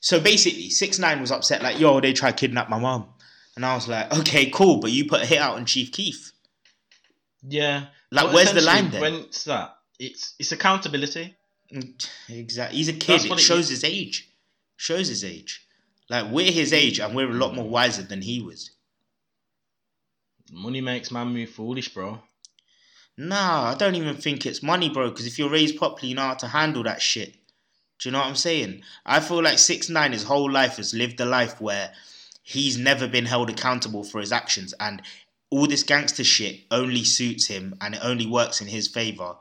So 0.00 0.18
basically, 0.18 0.70
six 0.70 0.98
nine 0.98 1.20
was 1.20 1.30
upset. 1.30 1.62
Like, 1.62 1.78
yo, 1.78 2.00
they 2.00 2.12
tried 2.12 2.32
to 2.32 2.36
kidnap 2.36 2.68
my 2.68 2.80
mom, 2.80 3.06
and 3.56 3.64
I 3.64 3.74
was 3.74 3.88
like, 3.88 4.12
okay, 4.20 4.50
cool, 4.50 4.78
but 4.78 4.90
you 4.90 5.06
put 5.08 5.22
a 5.22 5.26
hit 5.26 5.38
out 5.38 5.56
on 5.56 5.64
Chief 5.66 5.92
Keef. 5.92 6.32
yeah. 7.42 7.86
Like, 8.10 8.26
But 8.26 8.34
where's 8.34 8.52
the 8.52 8.60
line 8.60 8.90
then? 8.90 9.00
When 9.00 9.14
it's 9.14 9.44
that, 9.44 9.76
it's 9.98 10.34
it's 10.38 10.52
accountability. 10.52 11.34
Mm, 11.74 12.08
exactly. 12.28 12.76
He's 12.76 12.88
a 12.88 12.92
kid. 12.92 13.24
It 13.24 13.30
what 13.30 13.40
it 13.40 13.42
shows 13.42 13.68
his 13.68 13.82
age. 13.82 14.30
Shows 14.76 15.08
his 15.08 15.24
age. 15.24 15.66
Like 16.08 16.30
we're 16.30 16.52
his 16.52 16.72
age, 16.72 17.00
and 17.00 17.14
we're 17.16 17.30
a 17.30 17.34
lot 17.34 17.54
more 17.54 17.68
wiser 17.68 18.02
than 18.02 18.22
he 18.22 18.40
was. 18.40 18.70
Money 20.52 20.80
makes 20.80 21.10
man 21.10 21.28
move 21.28 21.50
foolish, 21.50 21.92
bro. 21.92 22.20
Nah, 23.16 23.72
I 23.72 23.74
don't 23.74 23.94
even 23.94 24.16
think 24.16 24.44
it's 24.46 24.62
money, 24.62 24.88
bro. 24.90 25.10
Because 25.10 25.26
if 25.26 25.38
you're 25.38 25.50
raised 25.50 25.76
properly, 25.78 26.08
you 26.10 26.14
know 26.14 26.22
how 26.22 26.34
to 26.34 26.48
handle 26.48 26.82
that 26.84 27.00
shit. 27.02 27.34
Do 27.98 28.08
you 28.08 28.12
know 28.12 28.18
what 28.18 28.26
I'm 28.28 28.36
saying? 28.36 28.82
I 29.06 29.20
feel 29.20 29.42
like 29.42 29.58
six 29.58 29.88
nine 29.88 30.12
his 30.12 30.24
whole 30.24 30.50
life 30.50 30.76
has 30.76 30.94
lived 30.94 31.20
a 31.20 31.24
life 31.24 31.60
where 31.60 31.92
he's 32.44 32.78
never 32.78 33.08
been 33.08 33.24
held 33.24 33.50
accountable 33.50 34.04
for 34.04 34.20
his 34.20 34.30
actions, 34.30 34.72
and 34.78 35.02
all 35.50 35.66
this 35.66 35.82
gangster 35.82 36.22
shit 36.24 36.60
only 36.70 37.02
suits 37.02 37.46
him, 37.46 37.74
and 37.80 37.94
it 37.96 38.00
only 38.04 38.26
works 38.26 38.60
in 38.60 38.68
his 38.68 38.86
favor 38.86 39.34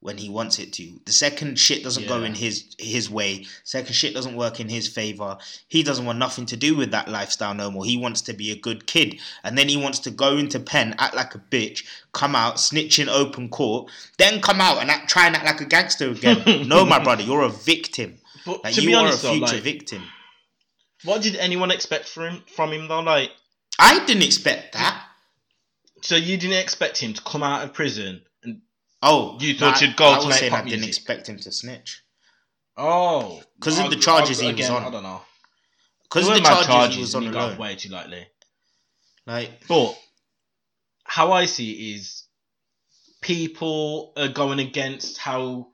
when 0.00 0.16
he 0.16 0.28
wants 0.30 0.60
it 0.60 0.72
to. 0.72 1.00
The 1.06 1.12
second 1.12 1.58
shit 1.58 1.82
doesn't 1.82 2.06
go 2.06 2.22
in 2.22 2.34
his 2.34 2.72
his 2.78 3.10
way. 3.10 3.46
Second 3.64 3.94
shit 3.94 4.14
doesn't 4.14 4.36
work 4.36 4.60
in 4.60 4.68
his 4.68 4.86
favor. 4.86 5.36
He 5.66 5.82
doesn't 5.82 6.04
want 6.06 6.20
nothing 6.20 6.46
to 6.46 6.56
do 6.56 6.76
with 6.76 6.92
that 6.92 7.08
lifestyle 7.08 7.52
no 7.52 7.68
more. 7.70 7.84
He 7.84 7.96
wants 7.96 8.20
to 8.22 8.32
be 8.32 8.52
a 8.52 8.56
good 8.56 8.86
kid, 8.86 9.18
and 9.42 9.58
then 9.58 9.68
he 9.68 9.76
wants 9.76 9.98
to 10.00 10.10
go 10.10 10.38
into 10.38 10.60
pen, 10.60 10.94
act 10.98 11.14
like 11.16 11.34
a 11.34 11.38
bitch, 11.38 11.84
come 12.12 12.34
out, 12.36 12.60
snitch 12.60 12.98
in 12.98 13.08
open 13.08 13.48
court, 13.48 13.90
then 14.18 14.40
come 14.40 14.60
out 14.60 14.78
and 14.80 14.90
act, 14.90 15.10
try 15.10 15.26
and 15.26 15.34
act 15.36 15.46
like 15.46 15.60
a 15.60 15.64
gangster 15.66 16.10
again. 16.10 16.68
no, 16.68 16.86
my 16.86 17.02
brother, 17.02 17.22
you're 17.24 17.42
a 17.42 17.48
victim. 17.48 18.18
But 18.46 18.62
Like 18.64 18.74
to 18.74 18.80
you 18.82 18.88
be 18.88 18.94
are 18.94 19.06
honest, 19.06 19.24
a 19.24 19.26
though, 19.26 19.32
future 19.32 19.54
like, 19.54 19.62
victim. 19.62 20.02
What 21.04 21.22
did 21.22 21.36
anyone 21.36 21.70
expect 21.70 22.06
from 22.08 22.24
him, 22.24 22.42
from 22.54 22.72
him 22.72 22.88
though? 22.88 23.00
Like, 23.00 23.30
I 23.78 24.04
didn't 24.04 24.22
expect 24.24 24.72
that. 24.74 25.04
so 26.02 26.16
you 26.16 26.36
didn't 26.36 26.56
expect 26.58 26.98
him 26.98 27.12
to 27.14 27.22
come 27.22 27.42
out 27.42 27.64
of 27.64 27.72
prison 27.72 28.22
and 28.42 28.60
Oh, 29.02 29.36
You 29.40 29.54
thought 29.54 29.80
you'd 29.80 29.96
go 29.96 30.12
I 30.12 30.18
to 30.20 30.26
was 30.26 30.38
saying 30.38 30.52
I 30.52 30.62
didn't 30.64 30.84
expect 30.88 31.28
him 31.28 31.38
to 31.38 31.52
snitch 31.52 32.02
oh, 32.76 33.42
'Cause 33.60 33.78
of 33.78 33.90
the 33.90 33.96
charges 33.96 34.40
I- 34.40 34.46
he 34.46 34.54
was 34.54 34.70
on. 34.70 34.84
I 34.84 34.90
don't 34.90 35.02
know. 35.02 35.22
because 36.04 36.28
of 36.28 36.34
the 36.34 36.40
weren't 36.42 36.66
charges, 36.66 36.94
he 36.96 37.00
was 37.02 37.14
on 37.14 37.22
he 37.22 37.28
alone. 37.28 37.58
way 37.58 37.74
too 37.76 37.88
lightly. 37.90 38.26
Like, 39.26 39.66
But 39.68 39.96
how 41.04 41.32
I 41.32 41.44
see 41.46 41.70
it 41.72 41.96
is 41.96 42.24
people 43.20 44.12
are 44.16 44.28
going 44.28 44.58
against 44.58 45.18
how 45.18 45.68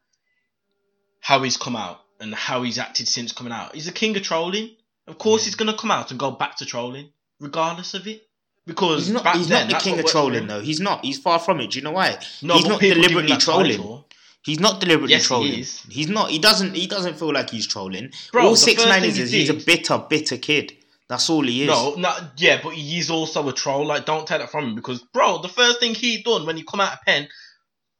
how 1.20 1.42
he's 1.42 1.56
come 1.56 1.76
out 1.76 2.00
and 2.20 2.34
how 2.34 2.62
he's 2.62 2.78
acted 2.78 3.08
since 3.08 3.32
coming 3.32 3.52
out. 3.52 3.74
He's 3.74 3.88
a 3.88 3.92
king 3.92 4.16
of 4.16 4.22
trolling. 4.22 4.76
Of 5.06 5.18
course, 5.18 5.42
Yeah. 5.42 5.46
he's 5.46 5.54
going 5.56 5.70
to 5.70 5.76
come 5.78 5.90
out 5.90 6.10
and 6.10 6.18
go 6.18 6.30
back 6.30 6.56
to 6.58 6.64
trolling, 6.66 7.10
regardless 7.40 7.94
of 7.94 8.06
it. 8.06 8.26
Because 8.66 9.06
he's 9.06 9.14
not. 9.14 9.36
He's 9.36 9.48
then, 9.48 9.68
not 9.68 9.78
the 9.82 9.84
king 9.90 9.98
of 10.00 10.06
trolling 10.06 10.46
though. 10.46 10.60
He's 10.62 10.80
not. 10.80 11.04
He's 11.04 11.18
far 11.18 11.38
from 11.38 11.60
it. 11.60 11.72
Do 11.72 11.78
you 11.78 11.84
know 11.84 11.90
why? 11.90 12.18
No, 12.40 12.54
He's 12.54 12.66
not 12.66 12.80
people 12.80 13.02
give 13.02 13.10
him 13.10 13.16
deliberately 13.26 13.36
trolling. 13.36 13.70
title. 13.76 14.08
He's 14.42 14.58
not 14.60 14.80
deliberately 14.80 15.12
Yes, 15.12 15.22
he 15.24 15.26
trolling. 15.28 15.52
is. 15.58 15.80
He's 15.90 16.08
not. 16.08 16.30
He 16.30 16.38
doesn't. 16.38 16.74
He 16.74 16.86
doesn't 16.86 17.18
feel 17.18 17.32
like 17.34 17.50
he's 17.50 17.66
trolling. 17.66 18.10
Bro, 18.32 18.46
all 18.46 18.56
six 18.56 18.82
nine 18.86 19.04
is 19.04 19.16
he 19.16 19.22
is 19.24 19.30
he's 19.32 19.50
a 19.50 19.54
bitter, 19.54 19.98
bitter 19.98 20.38
kid. 20.38 20.72
That's 21.10 21.28
all 21.28 21.42
he 21.42 21.62
is. 21.64 21.68
No, 21.68 21.94
no, 21.96 22.14
yeah, 22.38 22.60
but 22.62 22.72
he's 22.72 23.10
also 23.10 23.46
a 23.50 23.52
troll. 23.52 23.84
Like, 23.84 24.06
don't 24.06 24.26
take 24.26 24.38
that 24.40 24.50
from 24.50 24.68
him 24.68 24.74
because, 24.74 25.02
bro, 25.12 25.42
the 25.42 25.48
first 25.50 25.78
thing 25.78 25.94
he 25.94 26.22
done 26.22 26.46
when 26.46 26.56
he 26.56 26.62
come 26.62 26.80
out 26.80 26.94
of 26.94 27.02
pen, 27.02 27.28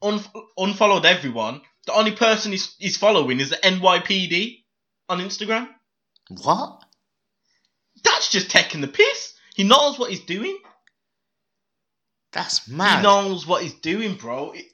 un- 0.01 0.23
unfollowed 0.57 1.05
everyone. 1.05 1.61
The 1.85 1.93
only 1.93 2.13
person 2.13 2.51
he's, 2.51 2.73
he's 2.79 2.97
following 2.97 3.39
is 3.39 3.51
the 3.51 3.57
NYPD 3.57 4.63
on 5.09 5.19
Instagram. 5.19 5.69
What? 6.29 6.81
Just 8.35 8.49
taking 8.51 8.81
the 8.81 8.89
piss. 8.89 9.33
He 9.55 9.63
knows 9.63 9.97
what 9.97 10.09
he's 10.09 10.25
doing. 10.25 10.57
That's 12.33 12.67
mad. 12.67 12.97
He 12.97 13.03
knows 13.03 13.47
what 13.47 13.63
he's 13.63 13.75
doing, 13.75 14.15
bro. 14.15 14.51
It, 14.51 14.65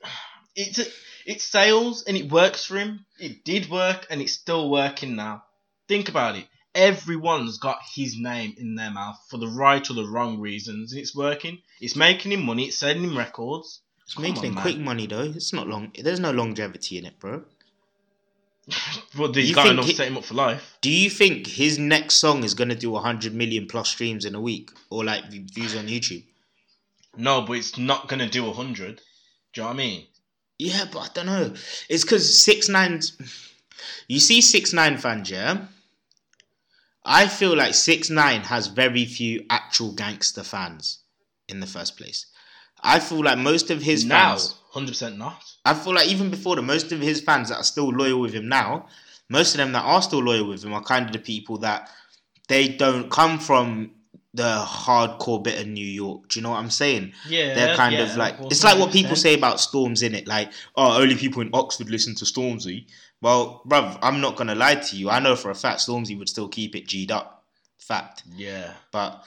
it's 0.55 0.79
a, 0.79 0.85
it's 1.27 1.43
sales 1.43 2.03
and 2.07 2.17
it 2.17 2.31
works 2.31 2.65
for 2.65 2.77
him. 2.77 3.05
It 3.19 3.45
did 3.45 3.69
work 3.69 4.07
and 4.09 4.19
it's 4.19 4.31
still 4.33 4.67
working 4.71 5.15
now. 5.15 5.43
Think 5.87 6.09
about 6.09 6.37
it. 6.37 6.45
Everyone's 6.73 7.59
got 7.59 7.77
his 7.93 8.17
name 8.17 8.55
in 8.57 8.73
their 8.73 8.89
mouth 8.89 9.19
for 9.29 9.37
the 9.37 9.47
right 9.47 9.87
or 9.87 9.93
the 9.93 10.07
wrong 10.07 10.39
reasons, 10.39 10.91
and 10.91 10.99
it's 10.99 11.15
working. 11.15 11.59
It's 11.79 11.95
making 11.95 12.31
him 12.31 12.43
money. 12.43 12.63
It's 12.65 12.77
selling 12.79 13.03
him 13.03 13.15
records. 13.15 13.81
It's 14.05 14.15
Come 14.15 14.23
making 14.23 14.39
on, 14.39 14.45
him 14.45 14.53
man. 14.55 14.63
quick 14.63 14.77
money 14.79 15.05
though. 15.05 15.21
It's 15.35 15.53
not 15.53 15.67
long. 15.67 15.91
There's 16.01 16.19
no 16.19 16.31
longevity 16.31 16.97
in 16.97 17.05
it, 17.05 17.19
bro. 17.19 17.43
Well, 19.17 19.33
he's 19.33 19.49
You 19.49 19.55
got 19.55 19.63
think 19.63 19.73
enough 19.73 19.85
he- 19.85 19.93
set 19.95 20.07
him 20.07 20.17
up 20.17 20.23
for 20.25 20.35
life. 20.35 20.77
Do 20.81 20.89
you 20.89 21.09
think 21.09 21.47
his 21.47 21.77
next 21.77 22.15
song 22.15 22.43
is 22.43 22.53
gonna 22.53 22.75
do 22.75 22.95
hundred 22.95 23.33
million 23.33 23.67
plus 23.67 23.89
streams 23.89 24.23
in 24.25 24.35
a 24.35 24.41
week 24.41 24.71
or 24.89 25.03
like 25.03 25.25
views 25.29 25.75
on 25.75 25.87
YouTube? 25.87 26.23
No, 27.17 27.41
but 27.41 27.53
it's 27.53 27.77
not 27.77 28.07
gonna 28.07 28.29
do 28.29 28.47
a 28.49 28.53
hundred. 28.53 29.01
Do 29.53 29.61
you 29.61 29.63
know 29.63 29.67
what 29.67 29.73
I 29.73 29.77
mean? 29.77 30.05
Yeah, 30.57 30.85
but 30.91 30.99
I 30.99 31.07
don't 31.13 31.25
know. 31.25 31.53
It's 31.89 32.03
because 32.03 32.41
six 32.43 32.69
nines. 32.69 33.17
You 34.07 34.19
see 34.19 34.41
six 34.41 34.71
nine 34.73 34.97
fans, 34.97 35.29
yeah. 35.29 35.65
I 37.03 37.27
feel 37.27 37.55
like 37.57 37.73
six 37.73 38.09
nine 38.09 38.41
has 38.41 38.67
very 38.67 39.05
few 39.05 39.45
actual 39.49 39.91
gangster 39.91 40.43
fans 40.43 40.99
in 41.49 41.59
the 41.59 41.67
first 41.67 41.97
place. 41.97 42.27
I 42.83 42.99
feel 42.99 43.23
like 43.23 43.39
most 43.39 43.71
of 43.71 43.81
his 43.81 44.05
now, 44.05 44.29
fans. 44.37 44.55
hundred 44.71 44.91
percent 44.91 45.17
not. 45.17 45.43
I 45.63 45.73
feel 45.73 45.93
like 45.93 46.07
even 46.07 46.29
before 46.29 46.55
the 46.55 46.61
most 46.61 46.91
of 46.91 46.99
his 46.99 47.21
fans 47.21 47.49
that 47.49 47.57
are 47.57 47.63
still 47.63 47.89
loyal 47.89 48.19
with 48.19 48.33
him 48.33 48.47
now, 48.47 48.87
most 49.29 49.53
of 49.53 49.59
them 49.59 49.71
that 49.73 49.83
are 49.83 50.01
still 50.01 50.19
loyal 50.19 50.47
with 50.47 50.63
him 50.63 50.73
are 50.73 50.83
kind 50.83 51.05
of 51.05 51.13
the 51.13 51.19
people 51.19 51.57
that 51.59 51.89
they 52.47 52.67
don't 52.67 53.09
come 53.09 53.39
from 53.39 53.91
the 54.33 54.63
hardcore 54.65 55.43
bit 55.43 55.59
of 55.59 55.67
New 55.67 55.85
York. 55.85 56.29
Do 56.29 56.39
you 56.39 56.43
know 56.43 56.51
what 56.51 56.59
I'm 56.59 56.69
saying? 56.69 57.13
Yeah, 57.27 57.53
They're 57.53 57.75
kind 57.75 57.93
yeah, 57.93 58.03
of 58.03 58.17
like 58.17 58.37
course, 58.37 58.51
it's 58.51 58.63
like 58.63 58.79
what 58.79 58.91
people 58.91 59.15
say 59.15 59.33
about 59.33 59.59
Storms 59.59 60.03
in 60.03 60.15
it, 60.15 60.27
like, 60.27 60.51
oh, 60.75 61.01
only 61.01 61.15
people 61.15 61.41
in 61.41 61.49
Oxford 61.53 61.89
listen 61.89 62.15
to 62.15 62.25
Stormzy. 62.25 62.85
Well, 63.21 63.61
bruv, 63.67 63.99
I'm 64.01 64.19
not 64.21 64.35
gonna 64.35 64.55
lie 64.55 64.75
to 64.75 64.95
you. 64.95 65.09
I 65.09 65.19
know 65.19 65.35
for 65.35 65.51
a 65.51 65.55
fact 65.55 65.81
Stormzy 65.81 66.17
would 66.17 66.29
still 66.29 66.47
keep 66.47 66.75
it 66.75 66.87
G'd 66.87 67.11
up. 67.11 67.43
Fact. 67.77 68.23
Yeah. 68.35 68.71
But 68.91 69.23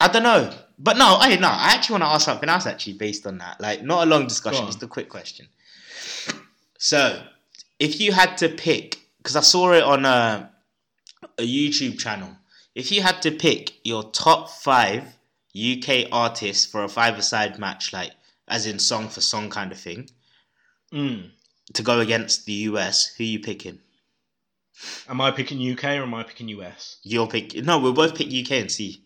I 0.00 0.08
don't 0.08 0.22
know. 0.22 0.52
But 0.78 0.96
no, 0.96 1.16
I 1.18 1.36
no, 1.36 1.48
I 1.48 1.74
actually 1.74 1.94
want 1.94 2.04
to 2.04 2.08
ask 2.08 2.24
something 2.24 2.48
else 2.48 2.66
actually 2.66 2.94
based 2.94 3.26
on 3.26 3.38
that. 3.38 3.60
Like 3.60 3.82
not 3.82 4.06
a 4.06 4.10
long 4.10 4.26
discussion, 4.26 4.66
just 4.66 4.82
a 4.82 4.86
quick 4.86 5.08
question. 5.08 5.48
So, 6.78 7.22
if 7.78 8.00
you 8.00 8.12
had 8.12 8.36
to 8.38 8.48
pick, 8.48 8.98
because 9.18 9.36
I 9.36 9.40
saw 9.40 9.72
it 9.72 9.82
on 9.82 10.04
a, 10.04 10.50
a 11.38 11.42
YouTube 11.42 11.98
channel, 11.98 12.36
if 12.74 12.92
you 12.92 13.02
had 13.02 13.22
to 13.22 13.30
pick 13.30 13.72
your 13.84 14.04
top 14.10 14.50
five 14.50 15.04
UK 15.56 16.08
artists 16.12 16.66
for 16.66 16.84
a 16.84 16.88
five-a-side 16.88 17.58
match, 17.58 17.92
like 17.92 18.12
as 18.48 18.66
in 18.66 18.78
song 18.78 19.08
for 19.08 19.20
song 19.20 19.50
kind 19.50 19.72
of 19.72 19.78
thing, 19.78 20.08
Mm. 20.92 21.30
to 21.74 21.82
go 21.82 21.98
against 21.98 22.46
the 22.46 22.52
US, 22.70 23.06
who 23.16 23.24
you 23.24 23.40
picking? 23.40 23.80
Am 25.08 25.20
I 25.20 25.30
picking 25.32 25.58
UK 25.72 25.84
or 25.96 26.02
am 26.02 26.14
I 26.14 26.22
picking 26.22 26.48
US? 26.48 26.98
You'll 27.02 27.26
pick. 27.26 27.56
No, 27.64 27.78
we'll 27.80 27.92
both 27.92 28.14
pick 28.14 28.28
UK 28.28 28.52
and 28.60 28.70
see. 28.70 29.02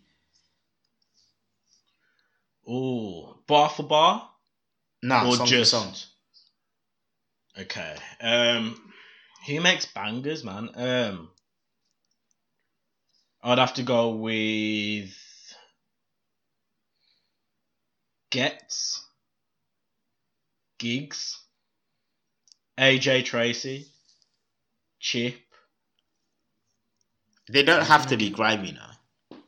Oh, 2.69 3.39
bar 3.47 3.69
for 3.71 3.83
bar 3.85 4.31
No, 5.03 5.27
or 5.27 5.37
song 5.37 5.47
just 5.47 5.73
for 5.73 5.77
song. 5.79 5.95
Okay. 7.61 7.97
Um, 8.21 8.81
He 9.45 9.59
makes 9.59 9.87
bangers, 9.87 10.45
man. 10.45 10.71
Um, 10.75 11.31
I'd 13.43 13.59
have 13.59 13.75
to 13.75 13.83
go 13.83 14.11
with 14.11 15.15
Gets, 18.31 19.03
Giggs, 20.79 21.39
AJ 22.79 23.25
Tracey, 23.25 23.87
Chip. 25.01 25.37
They 27.49 27.63
don't 27.63 27.87
have 27.87 28.07
to 28.09 28.17
be 28.17 28.31
grimy 28.31 28.73
now. 28.73 29.39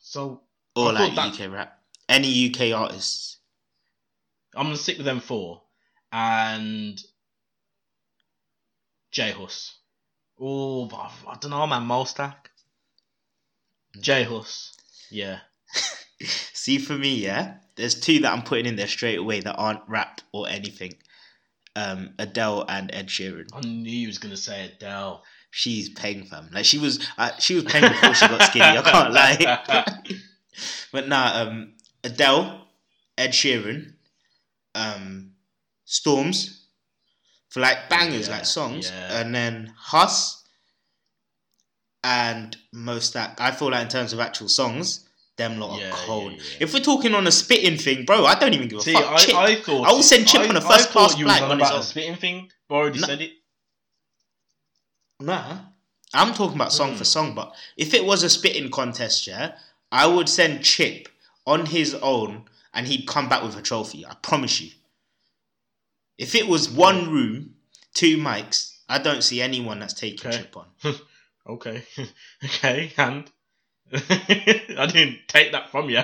So 0.00 0.42
Or 0.74 0.88
I 0.88 0.92
like 0.92 1.14
thought 1.14 1.32
that- 1.36 1.40
UK 1.40 1.52
rap. 1.52 1.76
Any 2.08 2.28
UK 2.48 2.72
artists. 2.72 3.36
I'm 4.56 4.66
gonna 4.66 4.76
stick 4.76 4.96
with 4.96 5.06
them 5.06 5.20
four, 5.20 5.62
and 6.12 7.02
J 9.10 9.32
Hus. 9.32 9.76
Oh, 10.40 10.86
but 10.86 11.10
I, 11.28 11.36
don't 11.40 11.50
know, 11.50 11.66
man. 11.66 11.82
MoStack. 11.82 12.34
J 14.00 14.24
Hus. 14.24 14.76
Yeah. 15.10 15.40
See 16.22 16.78
for 16.78 16.94
me, 16.94 17.16
yeah, 17.16 17.56
there's 17.76 17.98
two 17.98 18.20
that 18.20 18.32
I'm 18.32 18.42
putting 18.42 18.66
in 18.66 18.76
there 18.76 18.86
straight 18.86 19.18
away 19.18 19.40
that 19.40 19.54
aren't 19.54 19.88
rap 19.88 20.20
or 20.32 20.48
anything. 20.48 20.94
Um, 21.76 22.14
Adele 22.18 22.64
and 22.68 22.90
Ed 22.92 23.08
Sheeran. 23.08 23.48
I 23.52 23.60
knew 23.60 23.90
you 23.90 24.06
was 24.08 24.18
gonna 24.18 24.36
say 24.36 24.66
Adele. 24.66 25.22
She's 25.50 25.88
paying 25.88 26.24
fam. 26.24 26.48
Like 26.52 26.64
she 26.64 26.78
was, 26.78 27.06
uh, 27.18 27.30
she 27.38 27.54
was 27.54 27.64
paying 27.64 27.90
before 27.90 28.14
she 28.14 28.28
got 28.28 28.42
skinny. 28.42 28.64
I 28.64 28.82
can't 28.82 29.12
lie. 29.12 29.84
but 30.92 31.08
nah, 31.08 31.42
um, 31.42 31.72
Adele, 32.04 32.66
Ed 33.18 33.30
Sheeran, 33.30 33.94
um, 34.74 35.29
Storms 35.92 36.66
for 37.48 37.58
like 37.58 37.88
bangers, 37.88 38.28
Yeah, 38.28 38.36
like 38.36 38.46
songs, 38.46 38.88
yeah. 38.90 39.20
and 39.20 39.34
then 39.34 39.72
Hus 39.76 40.44
and 42.04 42.56
MoStack 42.72 43.34
I 43.40 43.50
feel 43.50 43.70
like 43.72 43.82
in 43.82 43.88
terms 43.88 44.12
of 44.12 44.20
actual 44.20 44.48
songs, 44.48 45.08
them 45.36 45.58
lot 45.58 45.80
Yeah, 45.80 45.90
are 45.90 45.96
cold. 46.06 46.34
If 46.60 46.72
we're 46.72 46.78
talking 46.80 47.12
on 47.12 47.26
a 47.26 47.32
spitting 47.32 47.76
thing, 47.76 48.04
bro, 48.04 48.24
I 48.24 48.38
don't 48.38 48.54
even 48.54 48.68
give 48.68 48.78
a 48.78 48.82
See, 48.82 48.92
fuck. 48.92 49.04
I, 49.06 49.16
Chip. 49.16 49.34
I 49.34 49.54
thought 49.56 49.88
I 49.88 49.92
will 49.92 50.02
send 50.04 50.28
Chip 50.28 50.48
on 50.48 50.56
a 50.56 50.60
first 50.60 50.90
I 50.90 50.92
class 50.92 51.18
you 51.18 51.24
flight 51.24 51.42
on 51.42 51.58
his 51.58 51.68
about 51.68 51.82
spitting 51.84 52.14
thing. 52.16 52.48
I 52.70 52.74
already 52.74 53.00
No. 53.00 53.06
said 53.08 53.20
it. 53.22 53.32
Nah. 55.18 55.58
I'm 56.14 56.34
talking 56.34 56.54
about 56.56 56.72
song 56.72 56.92
Hmm. 56.92 56.96
for 56.98 57.04
song, 57.04 57.34
but 57.34 57.52
if 57.76 57.94
it 57.94 58.04
was 58.04 58.22
a 58.22 58.30
spitting 58.30 58.70
contest, 58.70 59.26
yeah, 59.26 59.58
I 59.90 60.06
would 60.06 60.28
send 60.28 60.64
Chip 60.64 61.08
on 61.46 61.66
his 61.66 61.94
own 61.96 62.44
and 62.72 62.86
he'd 62.86 63.06
come 63.08 63.28
back 63.28 63.42
with 63.42 63.56
a 63.56 63.62
trophy. 63.62 64.06
I 64.06 64.14
promise 64.22 64.60
you. 64.60 64.70
If 66.20 66.34
it 66.34 66.46
was 66.46 66.68
one 66.68 67.10
room, 67.10 67.54
two 67.94 68.18
mics, 68.18 68.76
I 68.90 68.98
don't 68.98 69.22
see 69.22 69.40
anyone 69.40 69.80
that's 69.80 69.94
taking 69.94 70.28
Okay. 70.28 70.38
Chip 70.38 70.56
on. 70.56 70.66
Okay, 71.48 71.82
okay, 72.44 72.92
and 72.98 73.28
I 73.92 74.86
didn't 74.92 75.20
take 75.26 75.50
that 75.52 75.70
from 75.70 75.88
you. 75.88 75.98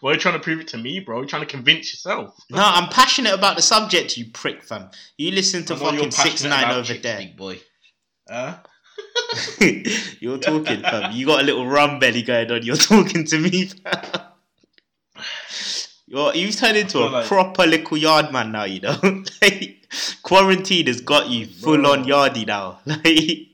Why 0.00 0.10
are 0.10 0.14
you 0.14 0.18
trying 0.18 0.34
to 0.34 0.40
prove 0.40 0.58
it 0.58 0.68
to 0.68 0.78
me, 0.78 0.98
bro? 0.98 1.18
You're 1.18 1.28
trying 1.28 1.42
to 1.42 1.48
convince 1.48 1.92
yourself. 1.92 2.34
No, 2.50 2.62
I'm 2.64 2.88
passionate 2.88 3.34
about 3.34 3.56
the 3.56 3.62
subject, 3.62 4.16
you 4.16 4.30
prick 4.32 4.64
fam. 4.64 4.90
You 5.16 5.30
listen 5.32 5.64
to 5.66 5.74
I 5.74 5.76
know 5.76 5.92
you're 5.92 6.10
fucking 6.10 6.10
six 6.12 6.44
nine 6.44 6.74
over 6.74 6.94
there. 6.94 7.18
big 7.18 7.36
boy. 7.36 7.60
You're 10.18 10.38
talking, 10.38 10.80
fam. 10.80 11.12
You 11.12 11.26
got 11.26 11.40
a 11.40 11.44
little 11.44 11.66
rum 11.66 12.00
belly 12.00 12.22
going 12.22 12.50
on. 12.50 12.62
You're 12.64 12.76
talking 12.76 13.24
to 13.26 13.38
me, 13.38 13.66
fam. 13.66 14.22
You're, 16.10 16.34
you've 16.34 16.56
turned 16.56 16.76
into 16.76 16.98
a 16.98 17.06
like- 17.06 17.26
proper 17.26 17.64
little 17.64 17.96
yard 17.96 18.32
man 18.32 18.50
now, 18.50 18.64
you 18.64 18.80
know. 18.80 18.98
like, 19.42 19.86
quarantine 20.22 20.88
has 20.88 21.00
got 21.00 21.28
you 21.28 21.46
full 21.46 21.86
on 21.86 22.04
yardy 22.04 22.46
now. 22.46 22.80
Like, 22.86 23.46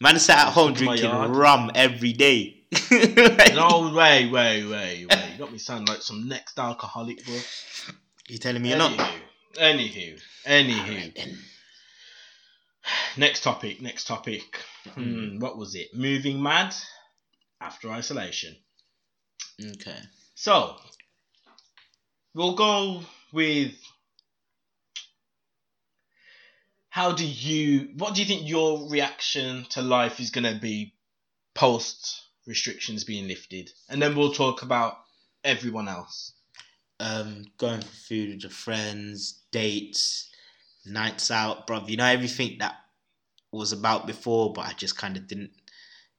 man 0.00 0.20
sat 0.20 0.46
at 0.48 0.52
home 0.52 0.72
Look 0.72 0.82
at 0.82 0.84
my 0.84 0.96
drinking 0.96 1.32
rum 1.32 1.72
every 1.74 2.12
day. 2.12 2.62
Like, 2.90 3.54
no, 3.56 3.92
way, 3.92 4.28
way, 4.28 4.64
way, 4.64 5.06
way. 5.06 5.30
You 5.32 5.38
got 5.38 5.50
me 5.50 5.58
sounding 5.58 5.86
like 5.86 6.02
some 6.02 6.28
next 6.28 6.56
alcoholic, 6.60 7.24
bro. 7.26 7.38
You 8.28 8.38
telling 8.38 8.62
me 8.62 8.68
you're 8.68 8.78
not? 8.78 8.92
Anywho, 9.56 10.20
anywho, 10.46 10.78
anywho. 10.78 11.14
Then. 11.16 11.38
Next 13.16 13.42
topic, 13.42 13.82
next 13.82 14.06
topic. 14.06 14.60
Hmm. 14.90 15.02
Hmm, 15.02 15.38
what 15.40 15.58
was 15.58 15.74
it? 15.74 15.88
Moving 15.92 16.40
mad 16.40 16.72
after 17.60 17.90
isolation. 17.90 18.54
Okay. 19.60 19.98
So, 20.36 20.76
we'll 22.34 22.54
go 22.54 23.00
with 23.32 23.72
how 26.90 27.12
do 27.12 27.24
you, 27.26 27.90
what 27.96 28.14
do 28.14 28.22
you 28.22 28.26
think 28.28 28.48
your 28.48 28.88
reaction 28.90 29.66
to 29.70 29.82
life 29.82 30.20
is 30.20 30.30
going 30.30 30.44
to 30.52 30.60
be 30.60 30.94
post 31.54 32.22
restrictions 32.46 33.04
being 33.04 33.28
lifted? 33.28 33.70
And 33.88 34.00
then 34.02 34.16
we'll 34.16 34.32
talk 34.32 34.62
about 34.62 34.96
everyone 35.44 35.88
else. 35.88 36.32
um, 37.00 37.44
going 37.58 37.80
for 37.80 37.86
food 37.88 38.30
with 38.30 38.42
your 38.42 38.50
friends, 38.50 39.42
dates, 39.52 40.30
nights 40.86 41.30
out, 41.30 41.66
bruv. 41.66 41.88
You 41.88 41.96
know 41.96 42.06
everything 42.06 42.58
that 42.60 42.74
was 43.52 43.72
about 43.72 44.06
before, 44.06 44.52
but 44.52 44.66
I 44.66 44.72
just 44.72 44.96
kind 44.96 45.16
of 45.16 45.26
didn't 45.26 45.50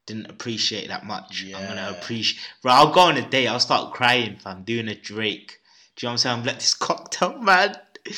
didn't 0.06 0.30
appreciate 0.30 0.90
that 0.90 1.06
much. 1.06 1.44
I'm 1.56 1.68
gonna 1.68 1.96
appreciate, 1.98 2.42
bro. 2.62 2.74
I'll 2.74 2.94
go 2.94 3.02
on 3.02 3.18
a 3.18 3.28
date. 3.30 3.48
I'll 3.48 3.60
start 3.60 3.94
crying 3.94 4.34
if 4.34 4.46
I'm 4.48 4.64
doing 4.64 4.88
a 4.88 4.96
Drake. 4.96 5.60
Do 5.96 6.06
you 6.06 6.08
know 6.08 6.10
what 6.10 6.12
I'm 6.12 6.18
saying? 6.18 6.40
I'm 6.40 6.46
like 6.46 6.60
this 6.60 6.74
cocktail, 6.74 7.40
man. 7.40 7.76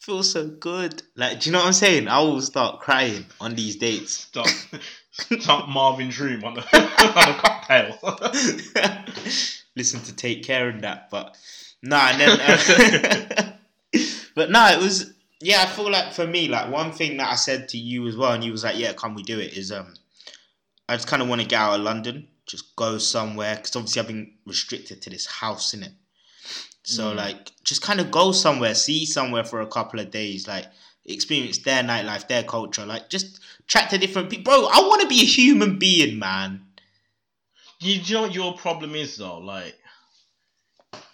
Feels 0.00 0.32
so 0.32 0.48
good. 0.48 1.02
Like, 1.14 1.40
do 1.40 1.48
you 1.48 1.52
know 1.52 1.60
what 1.60 1.68
I'm 1.68 1.72
saying? 1.72 2.08
I 2.08 2.18
will 2.20 2.40
start 2.40 2.80
crying 2.80 3.24
on 3.40 3.54
these 3.54 3.76
dates. 3.76 4.12
Stop, 4.12 4.48
stop 5.12 5.68
Marvin's 5.68 6.18
room 6.18 6.42
on 6.42 6.58
a, 6.58 6.60
on 6.72 7.28
a 7.28 7.38
cocktail. 7.38 7.98
listen 9.76 10.00
to 10.02 10.14
take 10.14 10.42
care 10.42 10.68
of 10.68 10.80
that 10.82 11.10
but 11.10 11.36
nah 11.82 12.10
and 12.10 12.20
then 12.20 12.40
uh, 12.40 13.52
but 14.34 14.50
nah 14.50 14.70
it 14.70 14.78
was 14.78 15.12
yeah 15.40 15.62
i 15.62 15.66
feel 15.66 15.90
like 15.90 16.12
for 16.12 16.26
me 16.26 16.48
like 16.48 16.70
one 16.70 16.92
thing 16.92 17.16
that 17.16 17.30
i 17.30 17.34
said 17.34 17.68
to 17.68 17.78
you 17.78 18.06
as 18.06 18.16
well 18.16 18.32
and 18.32 18.44
you 18.44 18.52
was 18.52 18.64
like 18.64 18.78
yeah 18.78 18.92
can 18.92 19.14
we 19.14 19.22
do 19.22 19.38
it 19.38 19.56
is 19.56 19.72
um 19.72 19.94
i 20.88 20.94
just 20.94 21.08
kind 21.08 21.22
of 21.22 21.28
want 21.28 21.40
to 21.40 21.46
get 21.46 21.58
out 21.58 21.74
of 21.74 21.80
london 21.80 22.26
just 22.46 22.76
go 22.76 22.98
somewhere 22.98 23.56
because 23.56 23.74
obviously 23.76 24.00
i've 24.00 24.08
been 24.08 24.32
restricted 24.46 25.00
to 25.00 25.10
this 25.10 25.26
house 25.26 25.74
in 25.74 25.82
it 25.82 25.92
so 26.84 27.12
Mm. 27.12 27.16
like 27.16 27.50
just 27.64 27.82
kind 27.82 28.00
of 28.00 28.10
go 28.10 28.32
somewhere 28.32 28.74
see 28.74 29.04
somewhere 29.06 29.44
for 29.44 29.60
a 29.60 29.66
couple 29.66 30.00
of 30.00 30.10
days 30.10 30.48
like 30.48 30.66
experience 31.04 31.58
their 31.58 31.82
nightlife 31.82 32.26
their 32.28 32.42
culture 32.42 32.84
like 32.86 33.08
just 33.08 33.40
chat 33.66 33.90
to 33.90 33.98
different 33.98 34.30
people 34.30 34.44
bro 34.52 34.66
i 34.72 34.80
want 34.80 35.00
to 35.02 35.08
be 35.08 35.20
a 35.22 35.24
human 35.24 35.78
being 35.78 36.18
man 36.18 36.64
you, 37.80 37.94
you 38.00 38.14
know 38.14 38.22
what 38.22 38.34
your 38.34 38.52
problem 38.56 38.94
is 38.94 39.16
though? 39.16 39.38
Like, 39.38 39.76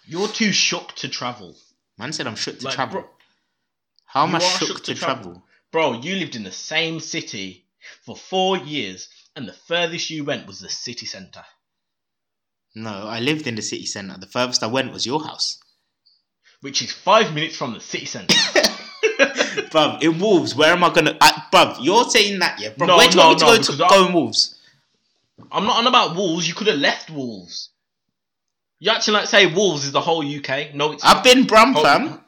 you're 0.05 0.27
too 0.27 0.51
shook 0.51 0.93
to 0.97 1.07
travel. 1.09 1.55
man 1.97 2.13
said 2.13 2.27
i'm 2.27 2.35
shook 2.35 2.59
to 2.59 2.65
Like, 2.65 2.75
travel 2.75 3.01
bro, 3.01 3.09
how 4.05 4.23
am 4.27 4.35
i 4.35 4.39
shook, 4.39 4.67
shook 4.67 4.83
to, 4.83 4.93
to 4.93 4.99
travel? 4.99 5.23
travel. 5.23 5.43
bro, 5.71 5.93
you 5.93 6.15
lived 6.15 6.35
in 6.35 6.43
the 6.43 6.51
same 6.51 6.99
city 6.99 7.65
for 8.05 8.15
four 8.15 8.57
years, 8.57 9.09
and 9.35 9.47
the 9.47 9.53
furthest 9.53 10.09
you 10.09 10.23
went 10.25 10.45
was 10.45 10.59
the 10.59 10.69
city 10.69 11.05
centre. 11.05 11.45
No, 12.75 13.07
I 13.07 13.19
lived 13.19 13.47
in 13.47 13.55
the 13.55 13.61
city 13.61 13.85
centre. 13.85 14.17
The 14.19 14.27
furthest 14.27 14.63
I 14.63 14.67
went 14.67 14.93
was 14.93 15.05
your 15.05 15.23
house. 15.23 15.57
which 16.61 16.81
is 16.81 16.91
five 16.91 17.33
minutes 17.33 17.55
from 17.57 17.73
the 17.73 17.79
city 17.79 18.05
centre. 18.05 18.35
bruv, 19.71 20.01
in 20.03 20.19
Wolves, 20.19 20.55
where 20.55 20.71
am 20.73 20.83
I 20.83 20.93
gonna 20.93 21.17
I, 21.21 21.43
bruv, 21.51 21.77
you're 21.81 22.03
saying 22.09 22.39
that, 22.39 22.59
yeah? 22.59 22.69
Bruv, 22.71 22.87
No, 22.87 22.97
where 22.97 23.07
do 23.09 23.17
you 23.17 23.23
want 23.25 23.39
me 23.41 23.47
no, 23.47 23.57
to 23.61 23.71
no, 23.71 23.77
go 23.87 23.87
to 23.87 23.95
go 24.03 24.07
in 24.07 24.13
Wolves? 24.13 24.55
I'm 25.51 25.63
not 25.65 25.77
on 25.77 25.87
about 25.87 26.15
Wolves. 26.15 26.47
You 26.47 26.53
could 26.53 26.67
have 26.67 26.79
left 26.79 27.09
Wolves. 27.09 27.69
You 28.79 28.91
actually 28.91 29.13
like 29.15 29.27
say 29.27 29.45
Wolves 29.53 29.85
is 29.85 29.91
the 29.91 30.01
whole 30.01 30.21
UK? 30.23 30.73
No, 30.75 30.91
it's 30.93 31.03
I've 31.03 31.17
not. 31.17 31.23
been 31.23 31.45
Brum 31.45 31.75
Oh, 31.75 31.83
fam. 31.83 32.19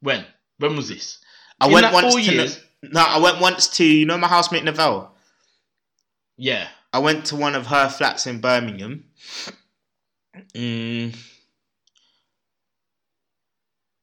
When? 0.00 0.24
When 0.58 0.76
was 0.76 0.88
this? 0.88 1.18
I 1.60 1.66
in 1.66 1.72
went 1.72 1.92
once 1.92 2.12
four 2.12 2.20
to 2.20 2.32
years? 2.32 2.60
no, 2.82 3.00
I 3.00 3.18
went 3.18 3.40
once 3.40 3.68
to 3.76 3.84
you 3.84 4.06
know 4.06 4.18
my 4.18 4.28
housemate 4.28 4.64
Novelle. 4.64 5.14
Yeah. 6.36 6.68
I 6.96 6.98
went 6.98 7.26
to 7.26 7.36
one 7.36 7.54
of 7.54 7.66
her 7.66 7.90
flats 7.90 8.26
in 8.26 8.40
Birmingham. 8.40 9.04
Mm. 10.54 11.14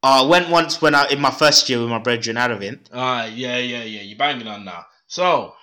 Oh, 0.04 0.26
I 0.26 0.30
went 0.30 0.52
once 0.52 0.80
when 0.80 0.94
I 0.94 1.08
in 1.08 1.20
my 1.20 1.32
first 1.32 1.68
year 1.70 1.80
with 1.80 1.90
my 1.90 1.98
brethren 1.98 2.36
Aravin. 2.36 2.82
Ah, 2.94 3.26
yeah, 3.26 3.58
yeah, 3.58 3.82
yeah. 3.82 4.02
You're 4.02 4.20
banging 4.20 4.48
on 4.48 4.64
now. 4.64 4.86
So. 5.08 5.56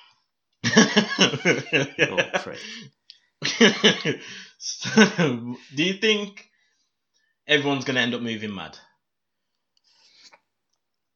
So, 0.64 0.77
do 5.77 5.85
you 5.85 5.95
think 5.95 6.51
everyone's 7.47 7.85
gonna 7.85 8.01
end 8.01 8.14
up 8.14 8.23
moving 8.23 8.53
mad? 8.53 8.77